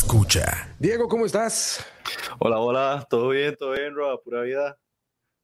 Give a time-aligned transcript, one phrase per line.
[0.00, 0.74] escucha.
[0.78, 1.84] Diego, ¿cómo estás?
[2.38, 4.78] Hola, hola, todo bien, todo bien, Roa, pura vida.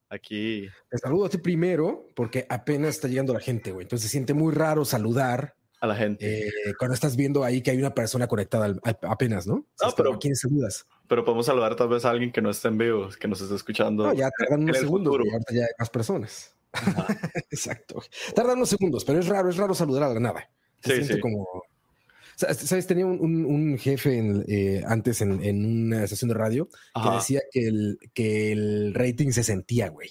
[0.09, 0.67] Aquí.
[0.89, 3.85] Te saludo a ti primero porque apenas está llegando la gente, güey.
[3.85, 6.49] Entonces se siente muy raro saludar a la gente.
[6.49, 9.67] Eh, cuando estás viendo ahí que hay una persona conectada apenas, ¿no?
[9.83, 10.87] No, pero ¿a quién saludas?
[11.07, 13.55] Pero podemos saludar tal vez a alguien que no esté en vivo, que nos esté
[13.55, 14.07] escuchando.
[14.07, 16.57] No, ya tardan unos segundos, y ahorita ya hay más personas.
[17.51, 18.03] Exacto.
[18.35, 20.51] Tardan unos segundos, pero es raro, es raro saludar a la nada.
[20.81, 21.47] Se siente como.
[22.37, 22.87] ¿Sabes?
[22.87, 28.53] Tenía un, jefe eh, antes en, una estación de radio que decía que el, que
[28.53, 30.11] el rating se sentía, güey.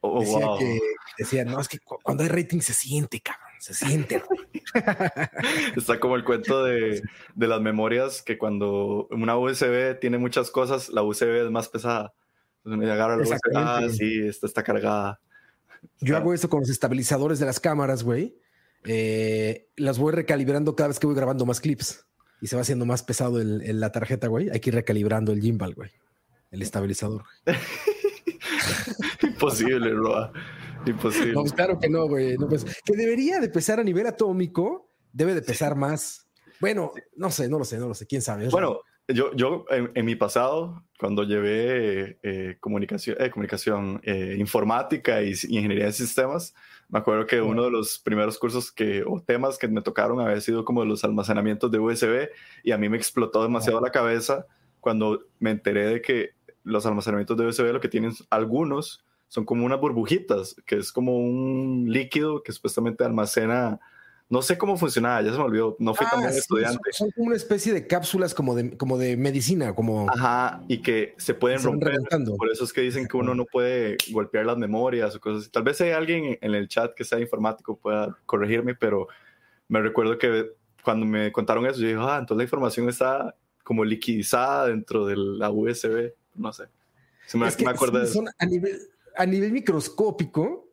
[0.00, 0.80] Oh, decía que
[1.18, 4.22] decía, no, es que cuando hay rating se siente, cabrón se siente.
[5.76, 7.02] Está como el cuento de,
[7.36, 12.14] las memorias que cuando una USB tiene muchas cosas, la USB es más pesada.
[12.58, 15.20] Entonces me agarra la USB, ah, sí, esta está cargada.
[16.00, 18.36] Yo hago eso con los estabilizadores de las cámaras, güey.
[18.90, 22.06] Eh, las voy recalibrando cada vez que voy grabando más clips
[22.40, 24.48] y se va haciendo más pesado el, la tarjeta, güey.
[24.50, 25.90] Hay que ir recalibrando el gimbal, güey.
[26.50, 27.24] El estabilizador.
[29.22, 30.32] Imposible, Roa.
[30.86, 31.34] Imposible.
[31.34, 32.36] No, claro que no, güey.
[32.36, 36.26] pues, que debería de pesar a nivel atómico, debe de pesar más.
[36.60, 38.06] Bueno, no sé, no lo sé, no lo sé.
[38.06, 38.48] ¿Quién sabe?
[38.48, 45.30] Bueno, yo, yo en, mi pasado, cuando llevé eh, comunicación, eh, comunicación eh, informática y,
[45.30, 46.54] ingeniería de sistemas,
[46.88, 50.40] me acuerdo que uno de los primeros cursos que, o temas que me tocaron había
[50.40, 52.30] sido como los almacenamientos de USB
[52.64, 54.46] y a mí me explotó demasiado la cabeza
[54.80, 56.30] cuando me enteré de que
[56.64, 61.18] los almacenamientos de USB lo que tienen algunos son como unas burbujitas, que es como
[61.18, 63.78] un líquido que supuestamente almacena,
[64.30, 66.92] no sé cómo funcionaba, ya se me olvidó, no fui tan ah, estudiante.
[66.92, 70.06] Son, como una especie de cápsulas como de, como de medicina, como...
[70.10, 71.98] Ajá, y que se pueden romper,
[72.36, 75.50] por eso es que dicen que uno no puede golpear las memorias o cosas así.
[75.50, 79.08] Tal vez hay alguien en el chat que sea informático pueda corregirme, pero
[79.66, 80.52] me recuerdo que
[80.84, 83.34] cuando me contaron eso, yo dije, ah, entonces la información está
[83.64, 86.64] como liquidizada dentro de la USB, no sé.
[87.26, 88.22] Se me, me acuerdo de eso.
[88.38, 88.78] A nivel,
[89.16, 90.67] a nivel microscópico,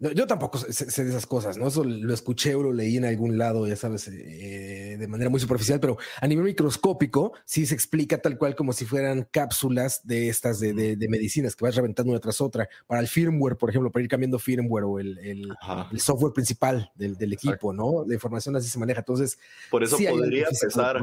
[0.00, 1.66] yo tampoco sé, de esas cosas, ¿no?
[1.66, 5.40] Eso lo escuché o lo leí en algún lado, ya sabes, eh, de manera muy
[5.40, 10.28] superficial, pero a nivel microscópico sí se explica tal cual como si fueran cápsulas de
[10.28, 12.68] estas de, medicinas que vas reventando una tras otra.
[12.86, 15.48] Para el firmware, por ejemplo, para ir cambiando firmware o el,
[15.96, 18.04] software principal del, equipo, ¿no?
[18.06, 19.00] La información así se maneja.
[19.00, 19.38] Entonces,
[19.70, 21.02] por eso podría pesar.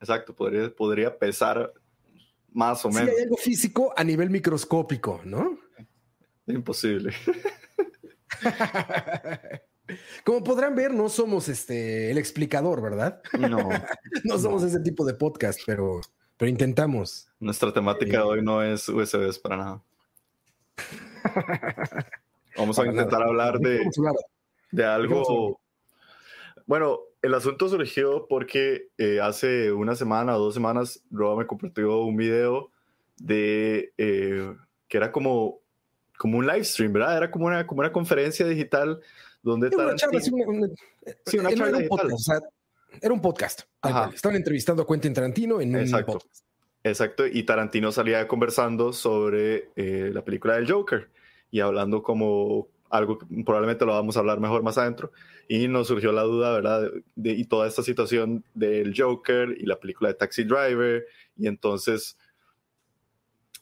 [0.00, 1.72] Exacto, podría, podría pesar
[2.52, 3.10] más o menos.
[3.10, 5.58] Sí, hay algo físico a nivel microscópico, ¿no?
[6.46, 7.12] Imposible.
[10.24, 13.22] Como podrán ver, no somos este el explicador, ¿verdad?
[13.38, 13.58] No.
[14.24, 16.00] no somos ese tipo de podcast, pero,
[16.36, 17.28] pero intentamos.
[17.40, 19.82] Nuestra temática de hoy no es USBs para nada.
[22.56, 23.88] Vamos a intentar hablar de,
[24.72, 25.60] de algo.
[26.66, 32.00] Bueno, el asunto surgió porque eh, hace una semana o dos semanas Roba me compartió
[32.00, 32.70] un video
[33.16, 34.54] de eh,
[34.86, 35.60] que era como
[36.18, 37.16] como un live stream, ¿verdad?
[37.16, 39.00] Era como una, como una conferencia digital
[39.42, 40.68] donde era una charla, sí, una,
[41.24, 42.44] charla era, un podcast,
[43.00, 43.62] era un podcast.
[44.12, 46.44] Estaban entrevistando a Quentin Tarantino en un podcast.
[46.84, 51.08] Exacto, y Tarantino salía conversando sobre eh, la película del Joker
[51.50, 55.12] y hablando como algo que probablemente lo vamos a hablar mejor más adentro.
[55.48, 56.90] Y nos surgió la duda, ¿verdad?
[57.14, 61.06] De, y toda esta situación del Joker y la película de Taxi Driver.
[61.36, 62.16] Y entonces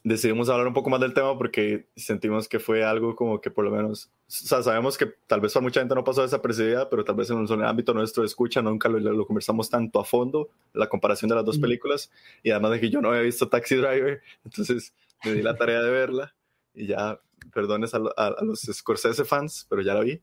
[0.07, 3.65] decidimos hablar un poco más del tema porque sentimos que fue algo como que por
[3.65, 7.03] lo menos, o sea, sabemos que tal vez para mucha gente no pasó desapercibida, pero
[7.03, 10.87] tal vez en el ámbito nuestro de escucha nunca lo, conversamos tanto a fondo, la
[10.87, 14.21] comparación de las dos películas, y además de que yo no había visto Taxi Driver,
[14.45, 14.93] entonces
[15.25, 16.33] me di la tarea de verla,
[16.73, 17.19] y ya,
[17.53, 17.99] perdones a,
[18.41, 20.21] los Scorsese fans, pero ya la vi.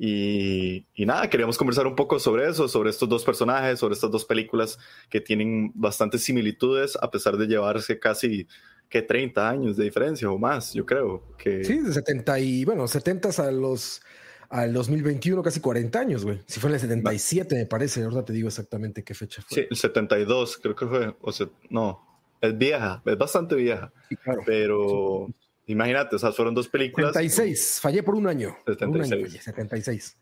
[0.00, 4.12] Y, y, nada, queríamos conversar un poco sobre eso, sobre estos dos personajes, sobre estas
[4.12, 4.78] dos películas
[5.10, 8.46] que tienen bastantes similitudes, a pesar de llevarse casi
[8.88, 11.22] que 30 años de diferencia o más, yo creo.
[11.36, 11.64] Que...
[11.64, 14.00] Sí, de 70 y, bueno, 70 a los
[14.50, 16.40] al 2021, casi 40 años, güey.
[16.46, 19.62] Si fue en el 77, me parece, ahora te digo exactamente qué fecha fue.
[19.62, 23.92] Sí, el 72, creo que fue, o sea, no, es vieja, es bastante vieja.
[24.08, 24.42] Sí, claro.
[24.46, 25.28] Pero
[25.66, 27.12] imagínate, o sea, fueron dos películas.
[27.12, 28.56] 76, fallé por un año.
[28.66, 29.44] 76.
[29.44, 30.16] 76.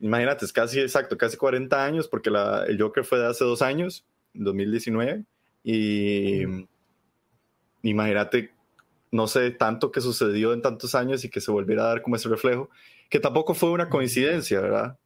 [0.00, 3.62] Imagínate, es casi exacto, casi 40 años, porque la, el Joker fue de hace dos
[3.62, 5.24] años, 2019,
[5.62, 6.44] y
[7.90, 8.50] imagínate,
[9.10, 12.16] no sé, tanto que sucedió en tantos años y que se volviera a dar como
[12.16, 12.70] ese reflejo,
[13.08, 14.98] que tampoco fue una coincidencia, ¿verdad?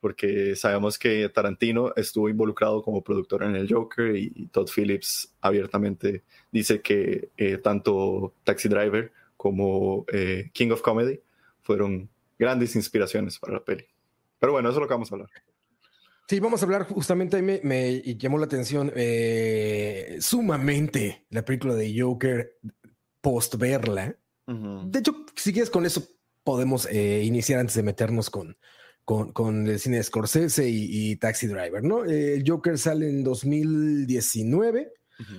[0.00, 6.22] Porque sabemos que Tarantino estuvo involucrado como productor en el Joker y Todd Phillips abiertamente
[6.52, 11.20] dice que eh, tanto Taxi Driver como eh, King of Comedy
[11.62, 13.84] fueron grandes inspiraciones para la peli.
[14.38, 15.30] Pero bueno, eso es lo que vamos a hablar.
[16.28, 21.94] Sí, vamos a hablar justamente, me, me llamó la atención eh, sumamente la película de
[22.00, 22.58] Joker
[23.20, 24.16] post verla.
[24.46, 26.02] De hecho, si quieres con eso
[26.42, 28.56] podemos eh, iniciar antes de meternos con,
[29.04, 32.04] con, el cine de Scorsese y, Taxi Driver, ¿no?
[32.04, 34.92] El Joker sale en 2019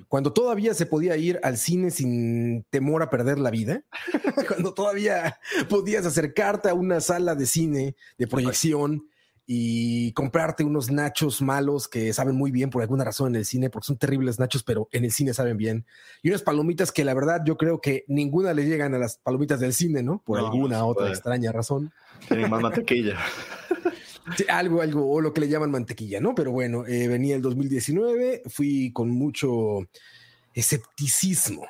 [0.08, 3.84] cuando todavía se podía ir al cine sin temor a perder la vida,
[4.48, 9.08] cuando todavía podías acercarte a una sala de cine de proyección
[9.50, 13.70] y comprarte unos nachos malos que saben muy bien por alguna razón en el cine,
[13.70, 15.86] porque son terribles nachos, pero en el cine saben bien.
[16.22, 19.62] Y unas palomitas que la verdad yo creo que ninguna le llegan a las palomitas
[19.62, 20.22] del cine, ¿no?
[20.26, 21.94] Por alguna otra extraña razón.
[22.28, 23.18] Tienen más mantequilla.
[24.50, 26.36] algo, algo, o lo que le llaman mantequilla, ¿no?
[26.36, 29.88] Pero bueno, eh, venía el 2019, fui con mucho
[30.54, 31.66] escepticismo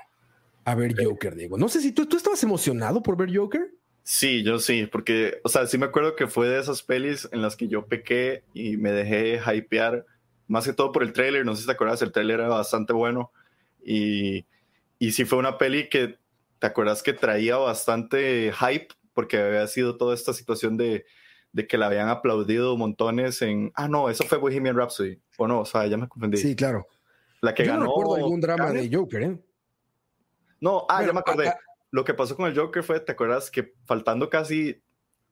[0.66, 1.58] a ver Joker, Diego.
[1.60, 3.72] No sé si tú, tú estabas emocionado por ver Joker.
[4.10, 7.42] Sí, yo sí, porque, o sea, sí me acuerdo que fue de esas pelis en
[7.42, 10.06] las que yo pequé y me dejé hypear,
[10.48, 12.94] más que todo por el tráiler, no sé si te acuerdas, el tráiler era bastante
[12.94, 13.34] bueno
[13.84, 14.46] y,
[14.98, 16.20] y sí fue una peli que,
[16.58, 18.88] ¿te acuerdas que traía bastante hype?
[19.14, 21.06] Porque había sido toda esta situación de,
[21.52, 23.74] de que la habían aplaudido montones en.
[23.76, 25.20] Ah, no, eso fue Bohemian Rhapsody.
[25.36, 26.38] O no, o sea, ya me confundí.
[26.38, 26.88] Sí, claro.
[27.42, 27.84] La que Yo ganó.
[27.84, 29.38] No recuerdo algún drama de Joker, ¿eh?
[30.62, 31.52] No, ah, ya me acordé.
[31.92, 34.82] Lo que pasó con el Joker fue, ¿te acuerdas que faltando casi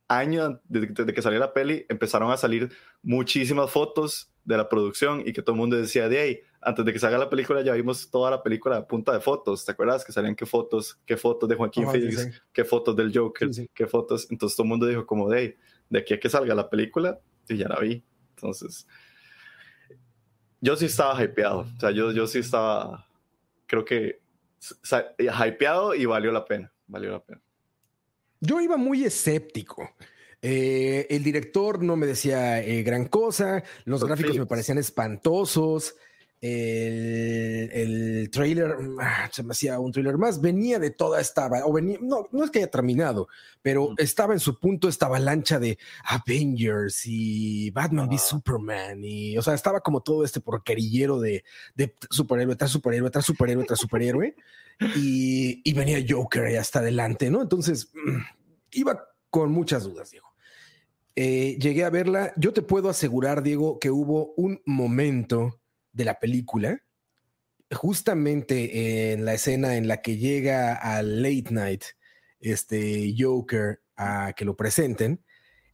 [0.08, 2.72] años de, que salió la peli, empezaron a salir
[3.02, 6.94] muchísimas fotos de la producción y que todo el mundo decía de ahí, antes de
[6.94, 10.06] que salga la película ya vimos toda la película a punta de fotos, ¿te acuerdas?
[10.06, 14.28] Que salían qué fotos, qué fotos de Joaquín Phoenix, qué fotos del Joker, qué fotos,
[14.30, 15.56] entonces todo el mundo dijo como de ahí,
[15.90, 18.04] de aquí a que salga la película, y ya la vi.
[18.36, 18.88] Entonces,
[20.62, 21.60] yo sí estaba hypeado.
[21.60, 23.08] O sea, yo, yo sí estaba,
[23.68, 24.22] creo que
[25.20, 26.72] hypeado y valió la pena.
[26.88, 27.42] Valió la pena.
[28.40, 29.90] Yo iba muy escéptico.
[30.42, 35.96] Eh, el director no me decía eh, gran cosa, los gráficos me parecían espantosos
[36.46, 41.74] el, el trailer, ah, se me hacía un trailer más, venía de toda esta, o
[41.74, 43.28] venía, no, no es que haya terminado,
[43.62, 49.42] pero estaba en su punto esta avalancha de Avengers y Batman v Superman, y o
[49.42, 51.44] sea, estaba como todo este porquerillero de,
[51.74, 54.36] de superhéroe tras superhéroe tras superhéroe tras superhéroe,
[54.96, 57.42] y, y venía Joker y hasta adelante, ¿no?
[57.42, 58.20] Entonces, mm,
[58.74, 60.28] iba con muchas dudas, Diego.
[61.16, 65.62] Eh, llegué a verla, yo te puedo asegurar, Diego, que hubo un momento
[65.96, 66.80] de la película,
[67.72, 71.84] justamente en la escena en la que llega al late night
[72.40, 75.24] este Joker a que lo presenten,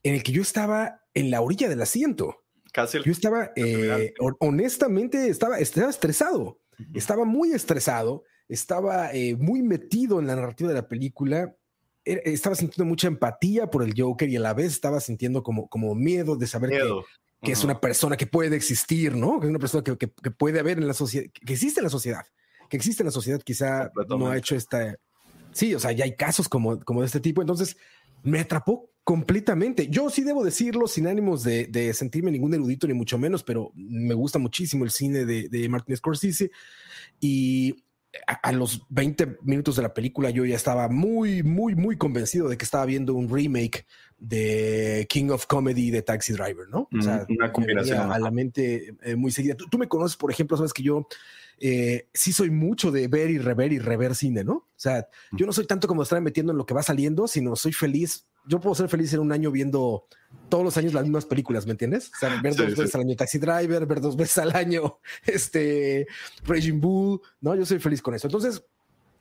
[0.04, 2.44] en el que yo estaba en la orilla del asiento.
[2.72, 6.62] Casi yo estaba, eh, honestamente, estaba, estaba estresado,
[6.94, 11.54] estaba muy estresado, estaba eh, muy metido en la narrativa de la película,
[12.06, 15.94] estaba sintiendo mucha empatía por el Joker y a la vez estaba sintiendo como, como
[15.96, 16.82] miedo de saber
[17.42, 19.40] que es una persona que puede existir, ¿no?
[19.40, 22.26] Que es una persona que, puede haber en la sociedad, que existe en la sociedad,
[22.70, 24.98] que existe en la sociedad, quizá no ha hecho esta...
[25.52, 27.76] Sí, o sea, ya hay casos como, como de este tipo, entonces
[28.24, 29.88] me atrapó completamente.
[29.90, 34.14] Yo sí debo decirlo sin ánimos de, sentirme ningún erudito, ni mucho menos, pero me
[34.14, 36.52] gusta muchísimo el cine de, de Martin Scorsese
[37.20, 37.84] y
[38.28, 42.58] a, los 20 minutos de la película yo ya estaba muy, muy, muy convencido de
[42.58, 43.86] que estaba viendo un remake
[44.22, 46.88] de King of Comedy de Taxi Driver, ¿no?
[46.98, 48.12] O sea, una combinación.
[48.12, 49.56] A la mente eh, muy seguida.
[49.56, 51.08] Tú, me conoces, por ejemplo, sabes que yo
[51.60, 54.54] eh, sí soy mucho de ver y rever y rever cine, ¿no?
[54.54, 57.56] O sea, yo no soy tanto como estar metiendo en lo que va saliendo, sino
[57.56, 60.06] soy feliz yo puedo ser feliz en un año viendo
[60.50, 62.12] todos los años las mismas películas, ¿me entiendes?
[62.16, 66.08] O sea, ver dos veces al año Taxi Driver, ver dos veces al año este
[66.44, 67.56] Raging Bull, ¿no?
[67.56, 68.28] Yo soy feliz con eso.
[68.28, 68.64] Entonces,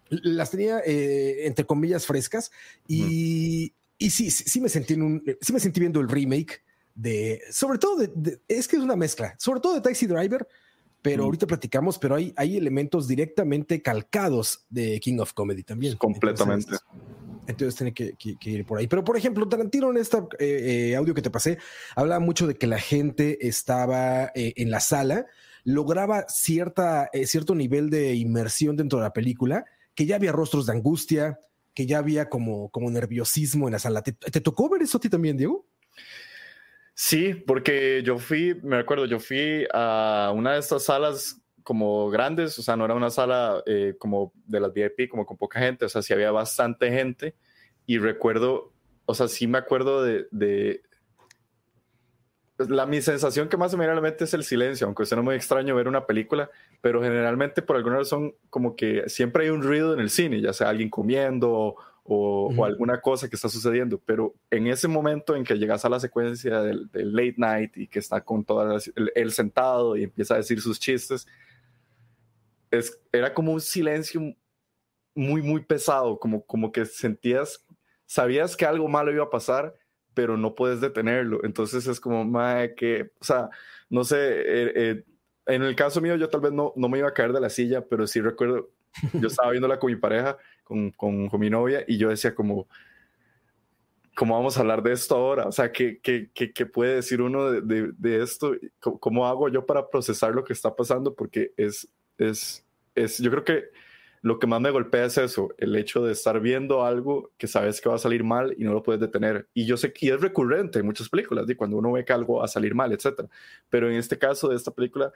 [0.08, 2.50] las tenía eh, entre comillas frescas
[2.88, 6.64] y, y sí, sí, me sentí en un, sí me sentí viendo el remake
[6.94, 10.48] de, sobre todo de, es que es una mezcla, sobre todo de Taxi Driver,
[11.02, 15.98] pero ahorita platicamos, pero hay, hay elementos directamente calcados de King of Comedy también.
[15.98, 16.76] Completamente.
[17.46, 18.86] Entonces tiene que, ir por ahí.
[18.86, 21.58] Pero, por ejemplo, Tarantino en este audio que te pasé,
[21.94, 25.26] hablaba mucho de que la gente estaba eh, en la sala,
[25.64, 29.64] lograba cierta, cierto nivel de inmersión dentro de la película,
[29.94, 31.38] que ya había rostros de angustia,
[31.80, 34.02] que ya había como, como nerviosismo en la sala.
[34.02, 35.66] ¿Te, tocó ver eso a ti también, Diego?
[36.92, 42.58] Sí, porque yo fui, me acuerdo, yo fui a una de estas salas como grandes,
[42.58, 45.86] o sea, no era una sala eh, como de las VIP, como con poca gente,
[45.86, 47.34] o sea, sí había bastante gente
[47.86, 48.74] y recuerdo,
[49.06, 50.82] o sea, sí me acuerdo de,
[52.68, 55.06] la, mi sensación que más se me viene a la mente es el silencio, aunque
[55.06, 56.50] sea muy extraño ver una película,
[56.80, 60.52] pero generalmente por alguna razón como que siempre hay un ruido en el cine, ya
[60.52, 65.44] sea alguien comiendo o, o, alguna cosa que está sucediendo, pero en ese momento en
[65.44, 68.78] que llegas a la secuencia del, late night y que está con todo
[69.14, 71.26] el, sentado y empieza a decir sus chistes,
[72.70, 74.20] es, era como un silencio
[75.14, 77.64] muy, muy pesado, como, como que sentías,
[78.06, 79.74] sabías que algo malo iba a pasar,
[80.14, 81.44] pero no puedes detenerlo.
[81.44, 83.50] Entonces es como, madre, que, o sea,
[83.88, 85.04] no sé, eh, eh,
[85.46, 87.50] en el caso mío yo tal vez no, no me iba a caer de la
[87.50, 88.70] silla, pero sí recuerdo,
[89.14, 92.68] yo estaba viéndola con mi pareja, con, con, con mi novia, y yo decía como,
[94.14, 95.46] ¿cómo vamos a hablar de esto ahora?
[95.46, 98.54] O sea, ¿qué, qué, qué, puede decir uno de, de, de, esto?
[98.78, 101.14] ¿Cómo hago yo para procesar lo que está pasando?
[101.14, 101.88] Porque es,
[102.18, 102.64] es,
[102.94, 103.64] es, yo creo que
[104.22, 107.80] lo que más me golpea es eso, el hecho de estar viendo algo que sabes
[107.80, 109.48] que va a salir mal y no lo puedes detener.
[109.54, 112.38] Y yo sé que es recurrente en muchas películas, de cuando uno ve que algo
[112.38, 113.22] va a salir mal, etc.
[113.70, 115.10] Pero en este caso de esta película,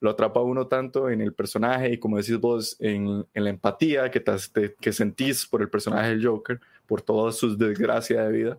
[0.00, 4.20] lo atrapa uno tanto en el personaje y como decís vos, en, la empatía que,
[4.20, 8.58] te, que sentís por el personaje del Joker, por toda su desgracia de vida,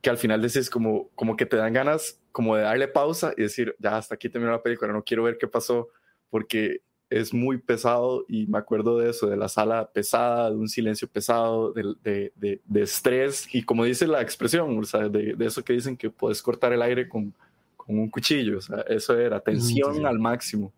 [0.00, 3.42] que al final decís como, como que te dan ganas como de darle pausa y
[3.42, 5.88] decir, ya hasta aquí terminó la película, no quiero ver qué pasó,
[6.30, 6.80] porque
[7.12, 11.06] es muy pesado y me acuerdo de eso, de la sala pesada, de un silencio
[11.06, 15.74] pesado, de, de, de, estrés y como dice la expresión, o sea, de, eso que
[15.74, 17.34] dicen que puedes cortar el aire con,
[17.76, 20.72] con un cuchillo, o sea, eso era tensión al máximo.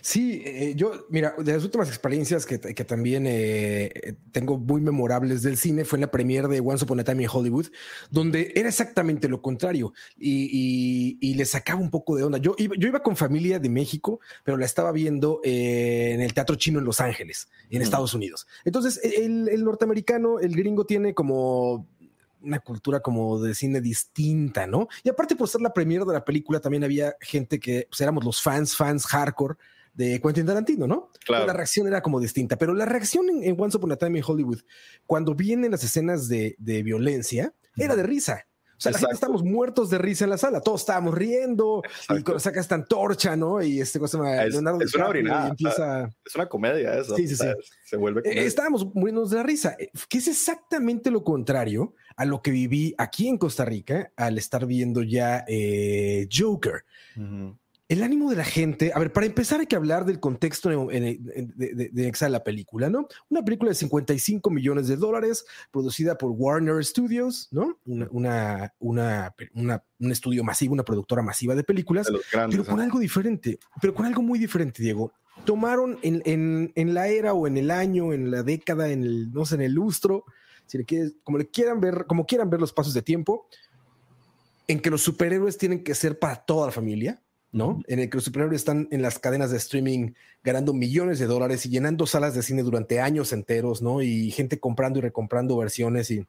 [0.00, 5.42] Sí, eh, yo, mira, de las últimas experiencias que, que también eh, tengo muy memorables
[5.42, 7.66] del cine fue en la premiere de Once Upon a Time in Hollywood,
[8.10, 12.38] donde era exactamente lo contrario y, y, le sacaba un poco de onda.
[12.38, 16.32] Yo iba, yo iba con familia de México, pero la estaba viendo eh, en el
[16.32, 18.46] Teatro Chino en Los Ángeles, en Estados Unidos.
[18.64, 21.86] Entonces, el, el norteamericano, el gringo tiene como
[22.46, 24.88] una cultura como de cine distinta, ¿no?
[25.02, 28.24] Y aparte por ser la premiere de la película, también había gente que pues, éramos
[28.24, 29.56] los fans, fans hardcore
[29.92, 31.10] de Quentin Tarantino, ¿no?
[31.24, 31.46] Claro.
[31.46, 34.60] La reacción era como distinta, pero la reacción en, Once Upon a Time in Hollywood,
[35.06, 38.46] cuando vienen las escenas de, de violencia, era de risa.
[38.76, 42.22] O sea, la gente estamos muertos de risa en la sala, todos estábamos riendo y
[42.22, 43.62] cuando saca esta antorcha, ¿no?
[43.62, 46.10] Y este cosa es, Leonardo es una orinada, empieza...
[46.24, 47.16] es una comedia eso.
[47.16, 47.46] Sí, sí, sí.
[47.84, 52.24] Se vuelve eh, estábamos muriendo de la risa, eh, que es exactamente lo contrario a
[52.24, 56.84] lo que viví aquí en Costa Rica al estar viendo ya eh, Joker.
[57.88, 61.20] El ánimo de la gente, a ver, para empezar hay que hablar del contexto de,
[61.54, 63.06] de, la película, ¿no?
[63.28, 67.78] Una película de 55 millones de dólares, producida por Warner Studios, ¿no?
[67.84, 72.08] Una, una, un estudio masivo, una productora masiva de películas,
[72.50, 75.12] pero con algo diferente, pero con algo muy diferente, Diego.
[75.44, 79.46] Tomaron en, en, la era o en el año, en la década, en el, no
[79.46, 80.24] sé, en el lustro,
[80.66, 80.84] si le
[81.22, 83.46] como le quieran ver, como quieran ver los pasos de tiempo,
[84.66, 87.22] en que los superhéroes tienen que ser para toda la familia,
[87.52, 87.82] ¿no?
[87.86, 90.12] En el que los superhéroes están en las cadenas de streaming
[90.42, 94.02] ganando millones de dólares y llenando salas de cine durante años enteros, ¿no?
[94.02, 96.26] Y gente comprando y recomprando versiones y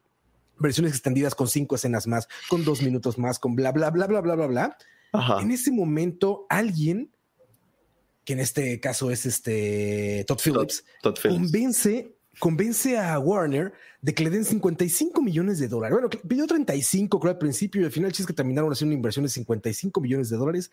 [0.58, 4.20] versiones extendidas con cinco escenas más, con dos minutos más, con bla, bla, bla, bla,
[4.20, 4.76] bla, bla, bla.
[5.40, 7.10] En ese momento, alguien,
[8.24, 10.84] que en este caso es este Todd Phillips,
[11.22, 15.98] convence convence a Warner de que le den 55 millones de dólares.
[16.00, 19.24] Bueno, pidió 35 creo al principio y al final es que terminaron haciendo una inversión
[19.24, 20.70] de 55 millones de dólares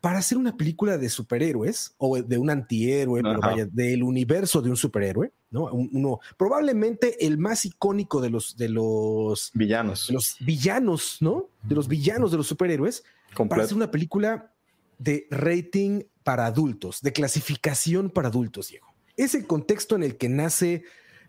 [0.00, 4.70] para hacer una película de superhéroes o de un antihéroe, pero vaya, del universo de
[4.70, 5.64] un superhéroe, ¿no?
[5.72, 10.08] Uno, probablemente el más icónico de los, de los villanos.
[10.08, 11.48] De los villanos, ¿no?
[11.62, 13.04] De los villanos de los superhéroes.
[13.48, 14.52] Para hacer una película
[14.98, 18.86] de rating para adultos, de clasificación para adultos, Diego.
[19.16, 20.84] Es el contexto en el que nace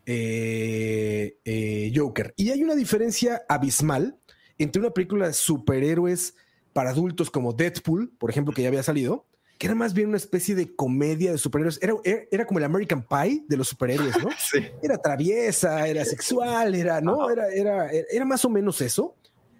[0.05, 2.33] eh, eh, Joker.
[2.38, 4.17] Y hay una diferencia abismal
[4.57, 6.36] entre una película de superhéroes
[6.77, 9.25] para adultos como Deadpool, por ejemplo, que ya había salido,
[9.57, 11.79] que era más bien una especie de comedia de superhéroes.
[11.81, 11.96] Era,
[12.29, 14.29] era, como el American Pie de los superhéroes, ¿no?
[14.84, 17.31] Era traviesa, era sexual, era, ¿no?
[17.31, 19.15] Era, era, era más o menos eso.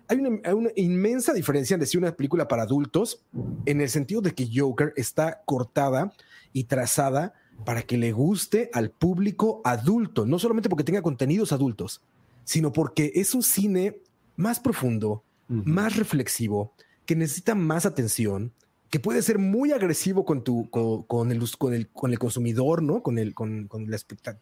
[0.08, 3.26] Hay una, una, inmensa diferencia en decir una película para adultos
[3.66, 6.14] en el sentido de que Joker está cortada
[6.54, 7.34] y trazada
[7.66, 12.04] para que le guste al público adulto, no solamente porque tenga contenidos adultos,
[12.44, 14.04] sino porque es un cine
[14.36, 16.76] más profundo, más reflexivo,
[17.08, 18.54] que necesita más atención,
[18.92, 23.02] que puede ser muy agresivo con tu con, el, con, el, con el consumidor, ¿no?
[23.02, 23.96] Con el, con, con, el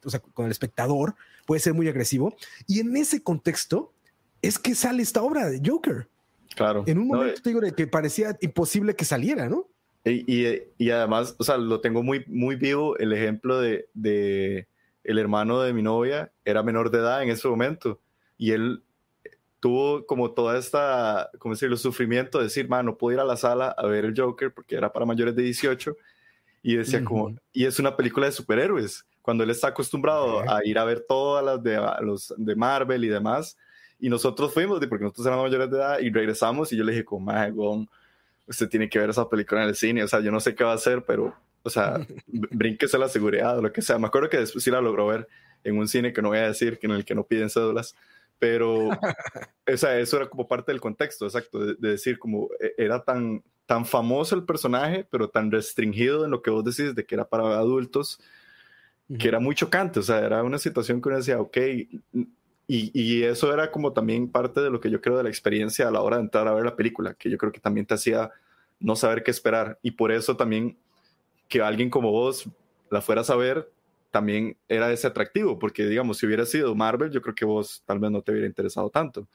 [0.04, 2.36] o sea, con el espectador, puede ser muy agresivo.
[2.68, 3.94] Y en ese contexto
[4.42, 6.10] es que sale esta obra de Joker.
[6.56, 6.84] Claro.
[6.88, 9.68] En un momento te digo de que parecía imposible que saliera, ¿no?
[10.04, 14.68] Y, y, y, además, o sea, lo tengo muy, muy vivo el ejemplo de, de
[15.04, 18.00] el hermano de mi novia, era menor de edad en ese momento,
[18.38, 18.84] y él
[19.66, 23.36] tuvo como toda esta, ¿cómo decirlo?, sufrimiento de decir, man, no puedo ir a la
[23.36, 25.98] sala a ver el Joker porque era para mayores de 18
[26.62, 30.78] y decía como, y es una película de superhéroes, cuando él está acostumbrado a ir
[30.78, 33.58] a ver todas las de, los de Marvel y demás.
[34.00, 37.04] Y nosotros fuimos, porque nosotros éramos mayores de edad, y regresamos y yo le dije,
[37.04, 37.88] como,
[38.46, 40.64] usted tiene que ver esa película en el cine, o sea, yo no sé qué
[40.64, 43.98] va a hacer, pero, o sea, brínquese la seguridad o lo que sea.
[43.98, 45.28] Me acuerdo que después sí la logró ver
[45.64, 47.96] en un cine que no voy a decir, que en el que no piden cédulas,
[48.38, 48.90] pero,
[49.76, 53.44] o sea, eso era como parte del contexto, exacto, de, decir como e, era tan,
[53.66, 57.28] tan famoso el personaje, pero tan restringido en lo que vos decís de que era
[57.28, 58.20] para adultos,
[59.20, 61.58] que era muy chocante, o sea, era una situación que uno decía, ok,
[62.68, 65.88] y, y, eso era como también parte de lo que yo creo de la experiencia
[65.88, 67.94] a la hora de entrar a ver la película, que yo creo que también te
[67.94, 68.32] hacía
[68.80, 70.76] no saber qué esperar, y por eso también
[71.48, 72.50] que alguien como vos
[72.90, 73.70] la fueras a ver,
[74.16, 78.00] también era ese atractivo, porque digamos, si hubiera sido Marvel, yo creo que vos tal
[78.00, 79.28] vez no te hubiera interesado tanto,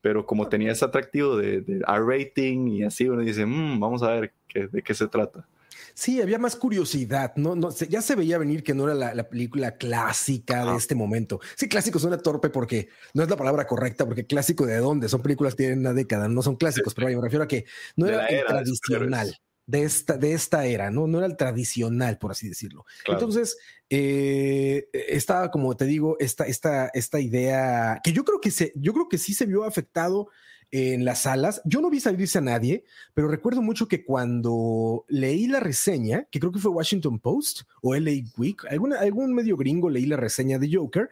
[0.00, 4.10] pero como tenía ese atractivo de, de R-rating y así, uno dice, mmm, vamos a
[4.10, 5.46] ver qué, de qué se trata.
[5.94, 7.56] Sí, había más curiosidad, ¿no?
[7.56, 11.40] no ya se veía venir que no era la, película clásica de este momento.
[11.56, 15.08] Sí, clásico suena torpe porque no es la palabra correcta, porque clásico de dónde?
[15.08, 17.64] Son películas que tienen una década, no son clásicos, pero me refiero a que
[17.96, 19.34] no era el tradicional
[19.68, 21.06] de esta, de esta era, ¿no?
[21.06, 22.86] No era el tradicional, por así decirlo.
[23.06, 23.58] Entonces,
[23.90, 28.94] eh, estaba, como te digo, esta, esta, esta idea que yo creo que se, yo
[28.94, 30.30] creo que sí se vio afectado
[30.70, 31.60] en las salas.
[31.66, 36.40] Yo no vi salirse a nadie, pero recuerdo mucho que cuando leí la reseña, que
[36.40, 40.58] creo que fue Washington Post o LA Week, alguna, algún medio gringo leí la reseña
[40.58, 41.10] de Joker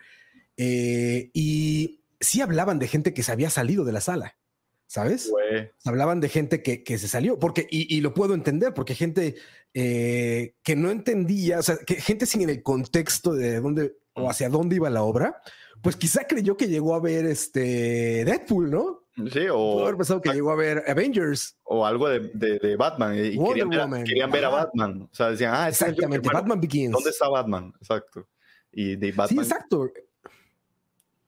[0.56, 4.34] eh, y sí hablaban de gente que se había salido de la sala.
[4.88, 5.32] ¿Sabes?
[5.84, 9.34] Hablaban de gente que, que, se salió, porque, y, lo puedo entender, porque gente
[9.74, 14.48] eh, que no entendía, o sea, que gente sin el contexto de dónde o hacia
[14.48, 15.42] dónde iba la obra,
[15.82, 19.06] pues quizá creyó que llegó a ver este Deadpool, ¿no?
[19.32, 19.56] Sí, o.
[19.56, 21.58] Pudo haber pensado que llegó a ver Avengers.
[21.64, 23.16] O algo de, de, Batman.
[23.16, 25.08] Y querían ver, querían ver, a Batman.
[25.10, 26.92] O sea, decían, ah, exactamente, Batman Begins.
[26.92, 27.72] ¿Dónde está Batman?
[27.80, 28.28] Exacto.
[28.70, 29.44] Y de Batman.
[29.44, 29.90] Sí, exacto.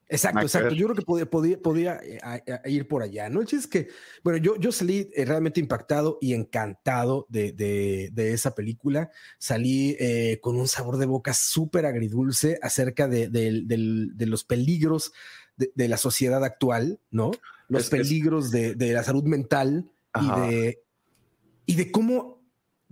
[0.08, 0.74] Exacto, exacto.
[0.74, 3.40] Yo creo que podía, podía, podía eh, ir por allá, ¿no?
[3.40, 3.92] El chiste es que,
[4.24, 9.10] bueno, yo, yo salí eh, realmente impactado y encantado de, de, de esa película.
[9.38, 15.12] Salí eh, con un sabor de boca súper agridulce acerca de, de, los peligros
[15.56, 17.30] de, la sociedad actual, ¿no?
[17.68, 20.82] Los peligros de, la salud mental y de,
[21.66, 22.42] y de cómo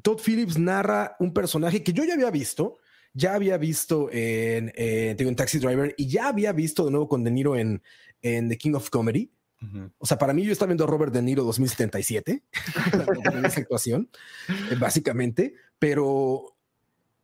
[0.03, 2.79] Todd Phillips narra un personaje que yo ya había visto,
[3.17, 7.31] ya había visto en, en Taxi Driver y ya había visto de nuevo con De
[7.31, 7.83] Niro en,
[8.21, 9.31] en The King of Comedy.
[9.99, 12.43] O sea, para mí yo estaba viendo a Robert De Niro 2077,
[13.45, 14.09] esa actuación,
[14.71, 16.55] eh, básicamente, pero,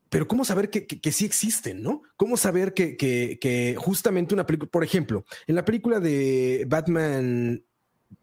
[0.08, 2.02] pero cómo saber que, que, sí existen, ¿no?
[2.16, 7.62] ¿Cómo saber que, que, justamente una película, por ejemplo, en la película de Batman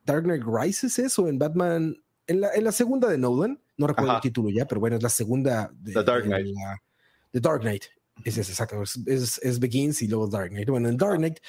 [0.05, 3.88] Dark Knight Rises es o en Batman, en la, en la segunda de Nolan, no
[3.88, 6.58] recuerdo el título ya, pero bueno, es la segunda de, The Dark Knight.
[7.32, 7.84] The Dark Knight.
[8.26, 10.70] Es, es exacto, es, es, Begins y luego Dark Knight.
[10.70, 11.39] Bueno, en Dark Knight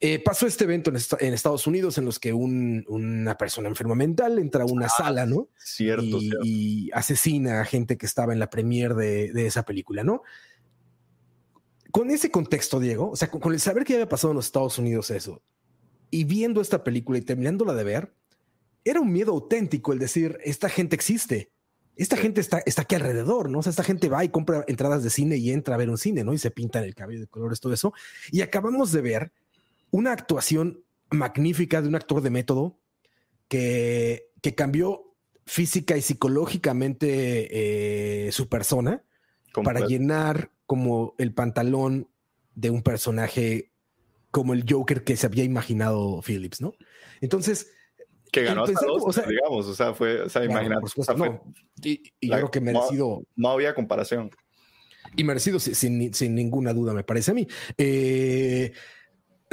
[0.00, 4.62] eh, pasó este evento en, Estados Unidos en los que una persona enferma mental entra
[4.62, 5.48] a una ah, sala, ¿no?
[5.58, 10.22] Cierto y, asesina a gente que estaba en la premier de, de, esa película, ¿no?
[11.90, 14.78] Con ese contexto, Diego, o sea, con, el saber que había pasado en los Estados
[14.78, 15.42] Unidos eso,
[16.10, 18.14] y viendo esta película y terminándola de ver,
[18.84, 21.53] era un miedo auténtico el decir, esta gente existe
[21.96, 23.60] esta gente está, está aquí alrededor, ¿no?
[23.60, 25.98] O sea, esta gente va y compra entradas de cine y entra a ver un
[25.98, 26.32] cine, ¿no?
[26.32, 27.92] Y se pinta el cabello de colores, todo eso.
[28.30, 29.32] Y acabamos de ver
[29.90, 32.76] una actuación magnífica de un actor de método
[33.48, 35.14] que, que cambió
[35.46, 39.04] física y psicológicamente eh, su persona
[39.62, 42.08] para llenar como el pantalón
[42.54, 43.70] de un personaje
[44.30, 46.74] como el Joker que se había imaginado Phillips, ¿no?
[47.20, 47.70] Entonces,
[48.34, 50.86] que ganó hasta dos, o sea, digamos, o sea, fue, o sea, imagínate.
[51.82, 53.22] y, y yo creo que merecido.
[53.36, 54.30] No, había comparación.
[55.16, 57.46] Y merecido sin, sin, ninguna duda, me parece a mí.
[57.78, 58.72] Eh,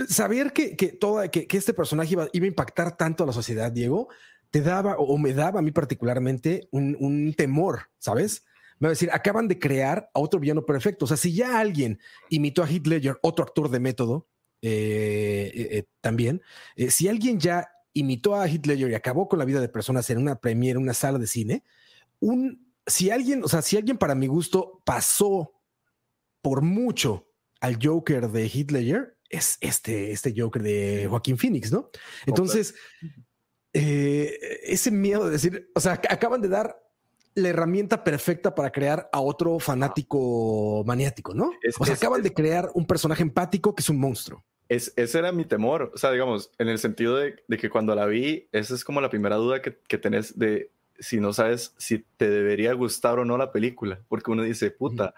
[0.07, 3.33] saber que, que, toda, que, que, este personaje iba, iba, a impactar tanto a la
[3.33, 4.07] sociedad, Diego,
[4.49, 8.45] te daba o me daba a mí particularmente un, un temor, ¿sabes?
[8.79, 11.05] Me va a decir, acaban de crear a otro villano perfecto.
[11.05, 14.27] O sea, si ya alguien imitó a Heath Ledger, otro actor de método,
[14.63, 16.41] eh, eh, también,
[16.89, 20.17] si alguien ya imitó a Heath Ledger y acabó con la vida de personas en
[20.17, 21.63] una premiere, en una sala de cine,
[22.19, 25.53] un, si alguien, o sea, si alguien para mi gusto pasó
[26.41, 27.27] por mucho
[27.59, 31.89] al Joker de Heath Ledger, es este, este Joker de Joaquín Phoenix, ¿no?
[32.25, 32.75] Entonces,
[33.73, 36.77] eh, ese miedo de decir, o sea, acaban de dar
[37.33, 41.51] la herramienta perfecta para crear a otro fanático maniático, ¿no?
[41.79, 44.43] o sea, acaban de crear un personaje empático que es un monstruo
[44.75, 48.47] ese era mi temor, o sea, digamos, en el sentido de, que cuando la vi,
[48.51, 52.29] esa es como la primera duda que, que, tenés de si no sabes si te
[52.29, 55.13] debería gustar o no la película, porque uno dice, puta,